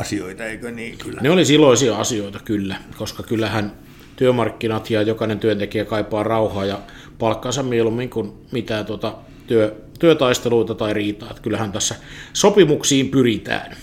asioita, 0.00 0.44
eikö 0.44 0.70
niin? 0.70 0.98
Kyllä. 0.98 1.20
Ne 1.20 1.30
olisi 1.30 1.54
iloisia 1.54 1.96
asioita, 1.96 2.38
kyllä, 2.44 2.76
koska 2.98 3.22
kyllähän 3.22 3.72
työmarkkinat 4.16 4.90
ja 4.90 5.02
jokainen 5.02 5.38
työntekijä 5.38 5.84
kaipaa 5.84 6.22
rauhaa 6.22 6.64
ja 6.64 6.80
palkkaansa 7.18 7.62
mieluummin 7.62 8.10
kuin 8.10 8.32
mitään 8.52 8.86
tuota 8.86 9.14
työ, 9.46 9.76
työtaisteluita 9.98 10.74
tai 10.74 10.94
riitaa. 10.94 11.30
Että 11.30 11.42
kyllähän 11.42 11.72
tässä 11.72 11.94
sopimuksiin 12.32 13.08
pyritään. 13.08 13.76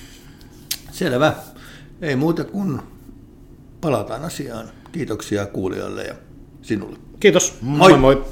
Selvä. 0.91 1.34
Ei 2.02 2.15
muuta 2.15 2.43
kuin 2.43 2.80
palataan 3.82 4.26
asiaan. 4.26 4.69
Kiitoksia 4.91 5.45
kuulijoille 5.45 6.04
ja 6.04 6.15
sinulle. 6.62 6.97
Kiitos. 7.19 7.58
Moi 7.62 7.97
moi. 7.97 7.99
moi. 7.99 8.26